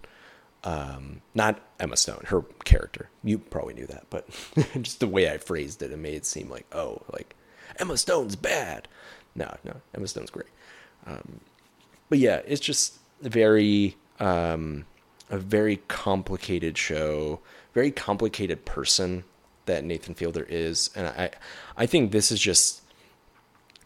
[0.65, 3.09] Um, not Emma Stone, her character.
[3.23, 4.29] You probably knew that, but
[4.83, 7.37] just the way I phrased it, it made it seem like, oh, like
[7.79, 8.89] Emma Stone's bad.
[9.37, 10.49] No, no, Emma Stone's great.
[11.07, 11.41] Um,
[12.09, 14.87] but yeah, it's just very um,
[15.31, 17.41] a very complicated show,
[17.75, 19.25] very complicated person
[19.67, 21.31] that Nathan Fielder is, and I
[21.77, 22.83] I think this is just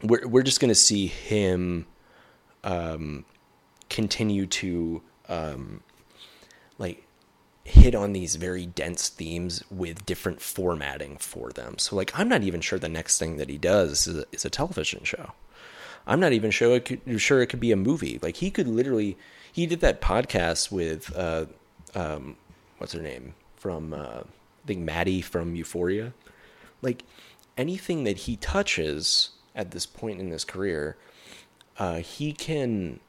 [0.03, 1.87] we're we're just gonna see him
[2.65, 3.25] um,
[3.89, 5.83] continue to um,
[6.79, 7.05] like
[7.65, 11.79] hit on these very dense themes with different formatting for them.
[11.79, 14.45] So like I'm not even sure the next thing that he does is a, is
[14.45, 15.33] a television show.
[16.07, 18.19] I'm not even sure it could, sure it could be a movie.
[18.21, 19.17] Like he could literally
[19.53, 21.47] he did that podcast with uh,
[21.95, 22.37] um,
[22.79, 26.13] what's her name from uh, I think Maddie from Euphoria.
[26.83, 27.05] Like
[27.57, 30.97] anything that he touches at this point in his career,
[31.79, 33.01] uh, he can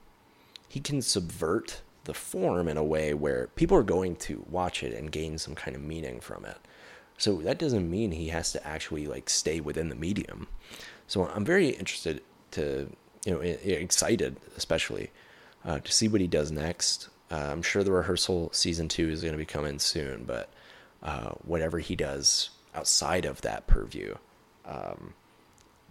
[0.67, 4.93] he can subvert the form in a way where people are going to watch it
[4.93, 6.57] and gain some kind of meaning from it.
[7.17, 10.47] So that doesn't mean he has to actually like stay within the medium.
[11.07, 12.21] So I'm very interested
[12.51, 12.91] to
[13.25, 15.11] you know excited especially
[15.65, 17.09] uh, to see what he does next.
[17.29, 20.49] Uh, I'm sure the rehearsal season two is going to be coming soon, but
[21.01, 24.15] uh, whatever he does outside of that purview,
[24.65, 25.13] um,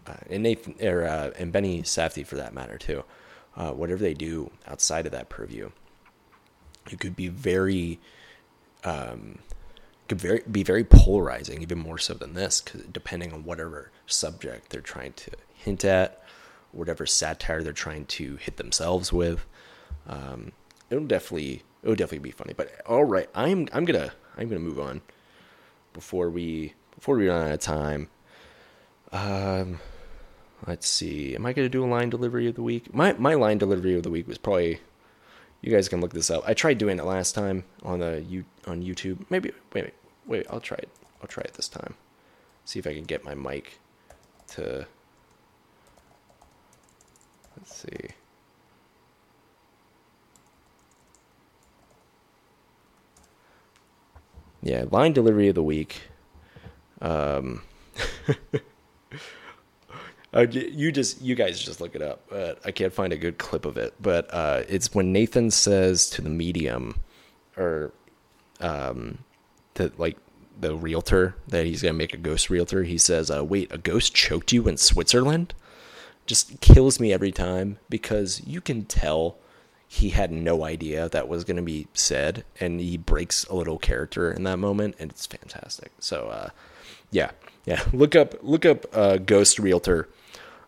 [0.06, 3.04] uh, and Nathan or uh, and Benny Safdie for that matter too,
[3.56, 5.70] uh, whatever they do outside of that purview,
[6.90, 7.98] it could be very,
[8.84, 9.38] um,
[10.08, 12.62] could very be very polarizing, even more so than this,
[12.92, 16.22] depending on whatever subject they're trying to hint at,
[16.72, 19.46] whatever satire they're trying to hit themselves with.
[20.06, 20.52] Um,
[20.90, 22.54] it'll definitely it'll definitely be funny.
[22.54, 25.02] But all right, I'm I'm gonna I'm gonna move on
[25.92, 28.08] before we before we run out of time.
[29.12, 29.80] Um,
[30.66, 31.34] let's see.
[31.34, 32.94] Am I gonna do a line delivery of the week?
[32.94, 34.80] My my line delivery of the week was probably.
[35.62, 36.42] You guys can look this up.
[36.46, 39.26] I tried doing it last time on the you on YouTube.
[39.28, 39.94] Maybe wait wait
[40.26, 40.46] wait.
[40.48, 40.88] I'll try it.
[41.20, 41.94] I'll try it this time.
[42.64, 43.78] See if I can get my mic
[44.52, 44.86] to.
[47.58, 48.14] Let's see.
[54.62, 56.02] Yeah, line delivery of the week.
[57.00, 57.62] Um,
[60.34, 63.38] uh, you just you guys just look it up, but I can't find a good
[63.38, 63.94] clip of it.
[64.00, 67.00] But uh, it's when Nathan says to the medium,
[67.56, 67.92] or
[68.60, 69.18] um,
[69.74, 70.18] to like
[70.58, 72.82] the realtor that he's gonna make a ghost realtor.
[72.82, 75.54] He says, uh, "Wait, a ghost choked you in Switzerland?"
[76.26, 79.38] Just kills me every time because you can tell
[79.92, 83.76] he had no idea that was going to be said and he breaks a little
[83.76, 85.90] character in that moment and it's fantastic.
[85.98, 86.50] So uh,
[87.10, 87.32] yeah
[87.64, 87.82] yeah.
[87.92, 90.08] Look up look up uh, ghost realtor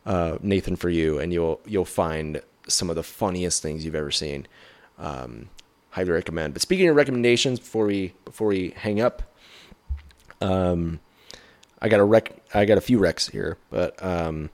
[0.04, 4.10] uh, nathan for you and you'll you'll find some of the funniest things you've ever
[4.10, 4.48] seen.
[4.98, 5.50] Um,
[5.90, 6.54] highly recommend.
[6.54, 9.22] But speaking of recommendations before we before we hang up
[10.40, 10.98] um,
[11.80, 14.50] i got a rec i got a few recs here but um,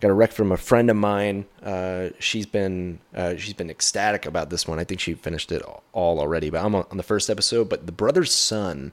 [0.00, 1.46] got a rec from a friend of mine.
[1.62, 4.78] Uh, she's been uh, she's been ecstatic about this one.
[4.78, 7.68] I think she finished it all already, but I'm on the first episode.
[7.68, 8.92] But the Brothers Sun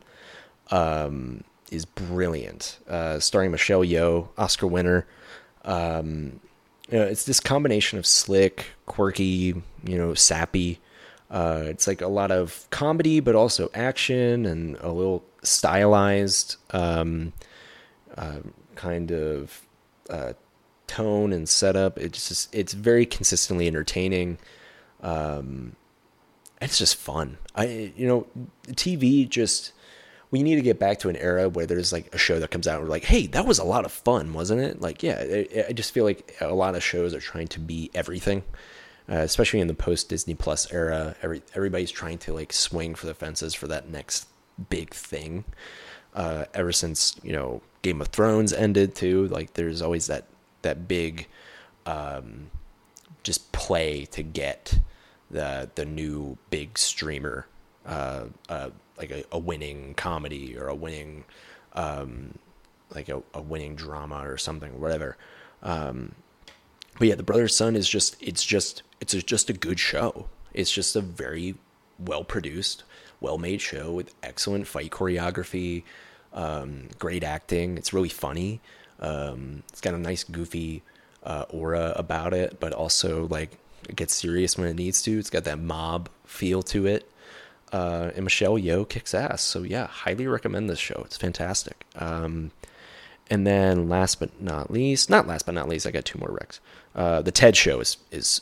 [0.71, 5.05] um, is brilliant, uh, starring Michelle Yeoh, Oscar winner.
[5.65, 6.39] Um,
[6.89, 10.79] you know, it's this combination of slick, quirky, you know, sappy.
[11.31, 17.33] Uh, it's like a lot of comedy, but also action and a little stylized, um,
[18.15, 18.39] uh,
[18.75, 19.61] kind of
[20.09, 20.33] uh,
[20.93, 21.97] tone and setup.
[21.97, 24.37] It's just it's very consistently entertaining.
[25.01, 25.75] Um,
[26.61, 27.39] it's just fun.
[27.55, 28.27] I you know
[28.67, 29.73] TV just
[30.29, 32.67] we need to get back to an era where there's like a show that comes
[32.67, 34.81] out and we're like, hey, that was a lot of fun, wasn't it?
[34.81, 37.91] Like, yeah, I, I just feel like a lot of shows are trying to be
[37.93, 38.43] everything,
[39.09, 41.15] uh, especially in the post Disney Plus era.
[41.23, 44.27] Every everybody's trying to like swing for the fences for that next
[44.69, 45.43] big thing.
[46.13, 50.27] Uh, ever since you know Game of Thrones ended too, like there's always that
[50.63, 51.27] that big,
[51.85, 52.49] um,
[53.23, 54.79] just play to get
[55.31, 57.47] the the new big streamer,
[57.85, 61.23] uh, uh, like a, a, winning comedy or a winning,
[61.73, 62.37] um,
[62.93, 65.17] like a, a, winning drama or something, whatever.
[65.61, 66.13] Um,
[66.99, 70.27] but yeah, the Brothers Sun is just it's just it's just a good show.
[70.53, 71.55] It's just a very
[71.99, 72.83] well produced,
[73.19, 75.83] well made show with excellent fight choreography,
[76.33, 77.77] um, great acting.
[77.77, 78.61] It's really funny.
[79.03, 80.81] Um, it's got a nice goofy
[81.23, 85.19] uh, aura about it, but also like it gets serious when it needs to.
[85.19, 87.09] It's got that mob feel to it.
[87.71, 89.41] Uh, and Michelle Yeoh kicks ass.
[89.41, 91.01] So yeah, highly recommend this show.
[91.05, 91.85] It's fantastic.
[91.95, 92.51] Um,
[93.29, 96.29] and then last but not least, not last but not least, I got two more
[96.29, 96.59] recs.
[96.95, 98.41] Uh, the TED show is is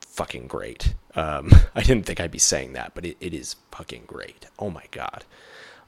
[0.00, 0.94] fucking great.
[1.14, 4.46] Um, I didn't think I'd be saying that, but it, it is fucking great.
[4.58, 5.24] Oh my god.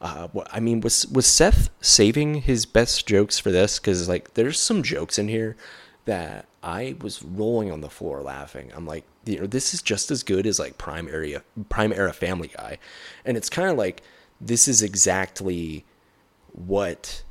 [0.04, 3.78] Uh, I mean, was was Seth saving his best jokes for this?
[3.78, 5.56] Because like, there's some jokes in here
[6.04, 8.70] that I was rolling on the floor laughing.
[8.76, 12.12] I'm like, you know, this is just as good as like Prime Area, Prime Era
[12.12, 12.76] Family Guy,
[13.24, 14.02] and it's kind of like
[14.38, 15.86] this is exactly
[16.52, 17.22] what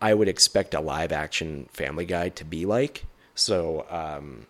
[0.00, 3.04] I would expect a live action Family Guy to be like.
[3.34, 4.46] So, um,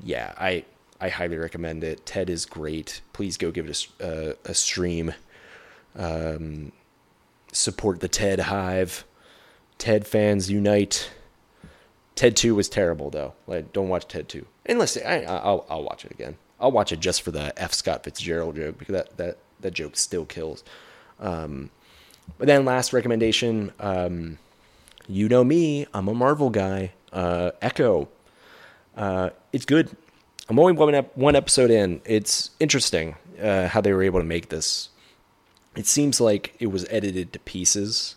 [0.00, 0.64] yeah, I
[1.00, 2.06] I highly recommend it.
[2.06, 3.00] Ted is great.
[3.12, 5.12] Please go give it a, uh, a stream.
[5.96, 6.70] Um,
[7.52, 9.04] support the Ted Hive.
[9.78, 11.10] Ted fans unite.
[12.14, 13.34] Ted Two was terrible though.
[13.46, 16.36] Like, don't watch Ted Two unless I, I'll I'll watch it again.
[16.60, 17.72] I'll watch it just for the F.
[17.72, 20.62] Scott Fitzgerald joke because that that that joke still kills.
[21.18, 21.70] Um,
[22.38, 24.38] but then last recommendation, um,
[25.08, 26.92] you know me, I'm a Marvel guy.
[27.12, 28.08] Uh, Echo,
[28.96, 29.90] uh, it's good.
[30.48, 32.00] I'm only one ep- one episode in.
[32.04, 34.89] It's interesting uh, how they were able to make this.
[35.76, 38.16] It seems like it was edited to pieces.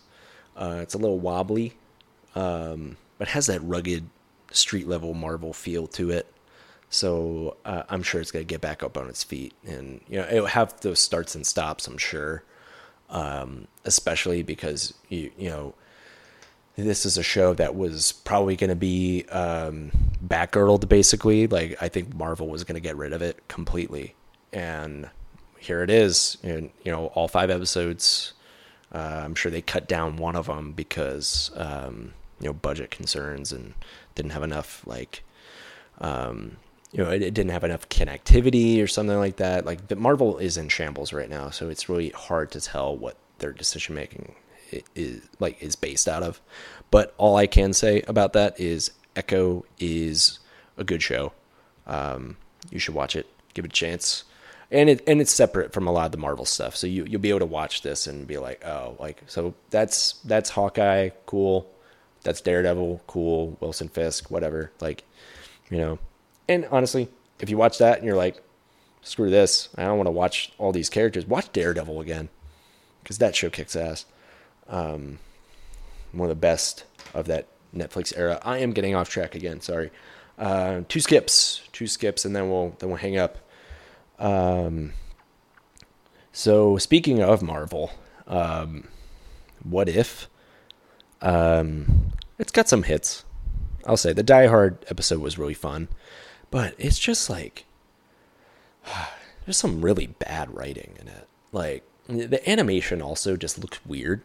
[0.56, 1.74] Uh, it's a little wobbly.
[2.34, 4.08] Um, but has that rugged
[4.50, 6.32] street level Marvel feel to it.
[6.90, 10.16] So uh, I'm sure it's going to get back up on its feet, and you
[10.18, 11.88] know it'll have those starts and stops.
[11.88, 12.44] I'm sure,
[13.10, 15.74] um, especially because you you know
[16.76, 19.90] this is a show that was probably going to be um,
[20.28, 21.48] basically.
[21.48, 24.14] Like I think Marvel was going to get rid of it completely,
[24.52, 25.10] and
[25.64, 26.38] here it is.
[26.42, 28.32] And you know all five episodes.
[28.92, 33.52] Uh, I'm sure they cut down one of them because um, you know budget concerns
[33.52, 33.74] and
[34.14, 35.24] didn't have enough like
[35.98, 36.56] um,
[36.92, 40.38] you know it, it, didn't have enough connectivity or something like that like the marvel
[40.38, 44.34] is in shambles right now so it's really hard to tell what their decision making
[44.94, 46.40] is like is based out of
[46.90, 50.38] but all i can say about that is echo is
[50.76, 51.32] a good show
[51.86, 52.36] um,
[52.70, 54.24] you should watch it give it a chance
[54.74, 56.76] and it and it's separate from a lot of the Marvel stuff.
[56.76, 60.14] So you you'll be able to watch this and be like, oh, like so that's
[60.24, 61.70] that's Hawkeye, cool
[62.24, 64.72] that's Daredevil, cool, Wilson Fisk, whatever.
[64.80, 65.04] Like,
[65.70, 65.98] you know.
[66.48, 67.08] And honestly,
[67.38, 68.42] if you watch that and you're like,
[69.02, 72.30] screw this, I don't want to watch all these characters, watch Daredevil again.
[73.02, 74.06] Because that show kicks ass.
[74.66, 75.18] Um,
[76.12, 77.46] one of the best of that
[77.76, 78.40] Netflix era.
[78.42, 79.90] I am getting off track again, sorry.
[80.38, 83.38] Uh, two skips, two skips, and then we'll then we'll hang up.
[84.18, 84.92] Um,
[86.32, 87.92] so speaking of Marvel,
[88.26, 88.88] um,
[89.62, 90.28] what if
[91.24, 93.24] um, it's got some hits.
[93.86, 95.88] I'll say the Die Hard episode was really fun,
[96.50, 97.64] but it's just like
[99.44, 101.26] there's some really bad writing in it.
[101.50, 104.22] Like the animation also just looks weird.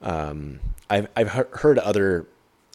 [0.00, 2.26] Um, I've I've heard other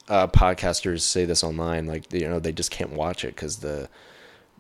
[0.10, 3.90] uh, podcasters say this online, like you know they just can't watch it because the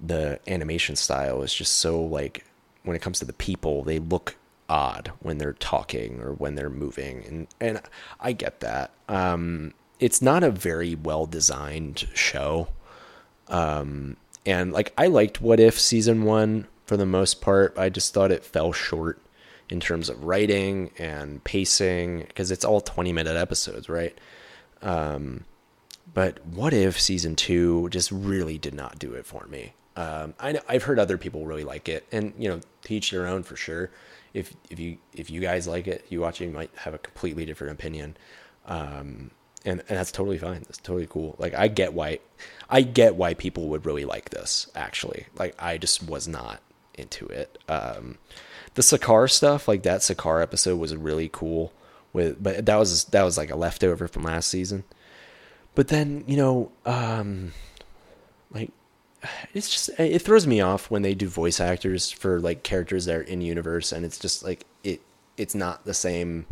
[0.01, 2.45] the animation style is just so like
[2.83, 4.35] when it comes to the people they look
[4.67, 7.81] odd when they're talking or when they're moving and and
[8.19, 8.91] I get that.
[9.07, 12.67] Um, it's not a very well designed show.
[13.47, 17.77] Um, and like I liked What If season 1 for the most part.
[17.77, 19.19] I just thought it fell short
[19.69, 24.17] in terms of writing and pacing because it's all 20 minute episodes, right?
[24.81, 25.45] Um,
[26.13, 29.73] but What If season 2 just really did not do it for me.
[29.95, 33.43] Um, I I've heard other people really like it, and you know, teach their own
[33.43, 33.91] for sure
[34.35, 37.73] if if you if you guys like it, you watching might have a completely different
[37.73, 38.17] opinion.
[38.65, 39.31] Um,
[39.63, 40.59] and, and that's totally fine.
[40.61, 41.35] That's totally cool.
[41.39, 42.19] Like I get why
[42.69, 45.27] I get why people would really like this actually.
[45.37, 46.61] Like I just was not
[46.95, 47.57] into it.
[47.69, 48.17] Um,
[48.75, 51.73] the Sakaar stuff, like that Sakaar episode was really cool
[52.11, 54.83] with but that was that was like a leftover from last season.
[55.75, 57.53] But then, you know, um
[58.51, 58.71] like
[59.53, 63.15] it's just it throws me off when they do voice actors for like characters that
[63.15, 65.01] are in universe and it's just like it
[65.37, 66.45] it's not the same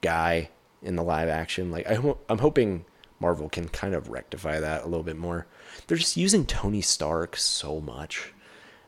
[0.00, 0.50] guy
[0.82, 1.70] in the live action.
[1.70, 2.84] Like I ho- I'm hoping
[3.20, 5.46] Marvel can kind of rectify that a little bit more.
[5.86, 8.32] They're just using Tony Stark so much.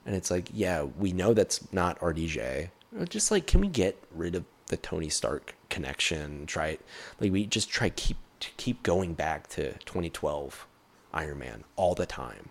[0.06, 2.70] And it's like, yeah, we know that's not RDJ.
[2.98, 6.46] Uh, just like, can we get rid of the Tony Stark connection?
[6.46, 6.80] Try it.
[7.20, 10.66] Like, we just try keep keep going back to 2012
[11.12, 12.50] Iron Man all the time.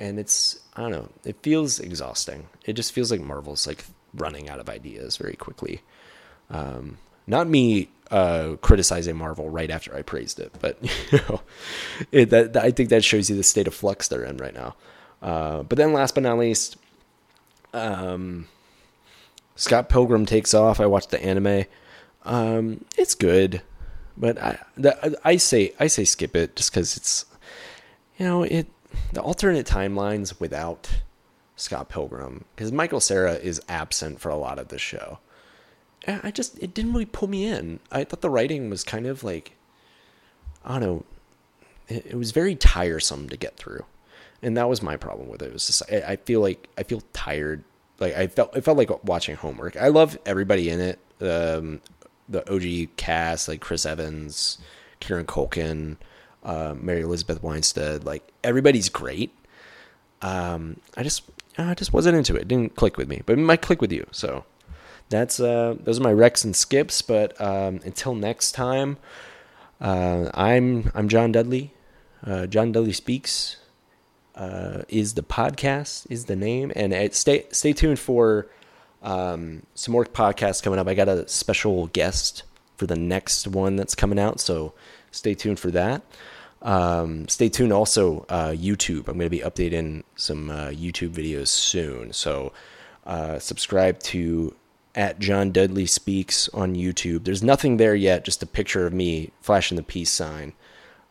[0.00, 2.48] And it's, I don't know, it feels exhausting.
[2.64, 3.84] It just feels like Marvel's like
[4.14, 5.82] running out of ideas very quickly.
[6.50, 10.78] Um, not me uh, criticizing Marvel right after I praised it, but
[11.12, 11.42] you know,
[12.10, 14.74] it, that, I think that shows you the state of flux they're in right now.
[15.22, 16.76] Uh, but then, last but not least,
[17.74, 18.48] um,
[19.54, 20.80] Scott Pilgrim takes off.
[20.80, 21.66] I watched the anime.
[22.24, 23.62] Um, it's good,
[24.16, 27.26] but I the, I say I say skip it just because it's
[28.18, 28.66] you know it
[29.12, 31.00] the alternate timelines without
[31.56, 35.18] Scott Pilgrim because Michael Cera is absent for a lot of the show.
[36.06, 37.80] I just it didn't really pull me in.
[37.92, 39.52] I thought the writing was kind of like
[40.64, 41.04] I don't know.
[41.88, 43.84] It, it was very tiresome to get through,
[44.40, 45.46] and that was my problem with it.
[45.48, 47.64] It was just I, I feel like I feel tired.
[47.98, 49.76] Like I felt it felt like watching homework.
[49.76, 50.98] I love everybody in it.
[51.20, 51.82] Um,
[52.28, 54.58] the OG cast like Chris Evans,
[55.00, 55.96] Kieran Culkin,
[56.42, 58.04] uh, Mary Elizabeth Winstead.
[58.04, 59.34] Like everybody's great.
[60.22, 61.22] Um, I just
[61.58, 62.42] I just wasn't into it.
[62.42, 62.48] it.
[62.48, 64.06] Didn't click with me, but it might click with you.
[64.12, 64.44] So
[65.08, 67.02] that's uh, those are my recs and skips.
[67.02, 68.98] But um, until next time,
[69.80, 71.74] uh, I'm I'm John Dudley.
[72.24, 73.56] Uh, John Dudley speaks
[74.34, 78.46] uh, is the podcast is the name, and uh, stay stay tuned for
[79.02, 80.88] um, some more podcasts coming up.
[80.88, 82.44] I got a special guest
[82.76, 84.72] for the next one that's coming out, so
[85.10, 86.02] stay tuned for that.
[86.62, 89.08] Um, stay tuned also uh, YouTube.
[89.08, 92.52] I'm going to be updating some uh, YouTube videos soon, so
[93.06, 94.54] uh, subscribe to
[94.94, 97.24] at John Dudley Speaks on YouTube.
[97.24, 100.52] There's nothing there yet, just a picture of me flashing the peace sign.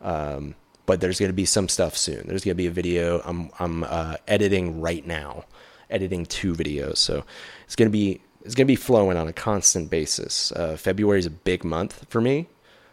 [0.00, 0.54] Um,
[0.86, 2.26] but there's going to be some stuff soon.
[2.26, 5.44] There's going to be a video I'm I'm uh, editing right now,
[5.88, 6.98] editing two videos.
[6.98, 7.24] So
[7.64, 10.50] it's going to be it's going to be flowing on a constant basis.
[10.52, 12.48] Uh, February is a big month for me.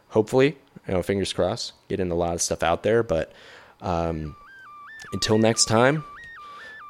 [0.10, 3.04] Hopefully, you know, fingers crossed, getting a lot of stuff out there.
[3.04, 3.32] But
[3.82, 4.36] um,
[5.14, 6.04] until next time,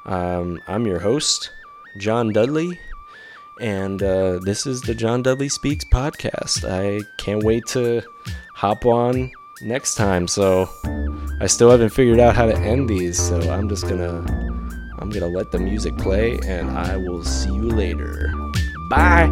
[0.06, 1.50] um, I'm your host,
[1.98, 2.78] John Dudley
[3.60, 6.68] and uh, this is the John Dudley Speaks podcast.
[6.68, 8.02] I can't wait to
[8.54, 9.30] hop on
[9.62, 10.28] next time.
[10.28, 10.68] So
[11.40, 14.24] I still haven't figured out how to end these, so I'm just gonna
[14.98, 18.32] I'm gonna let the music play, and I will see you later.
[18.90, 19.28] Bye.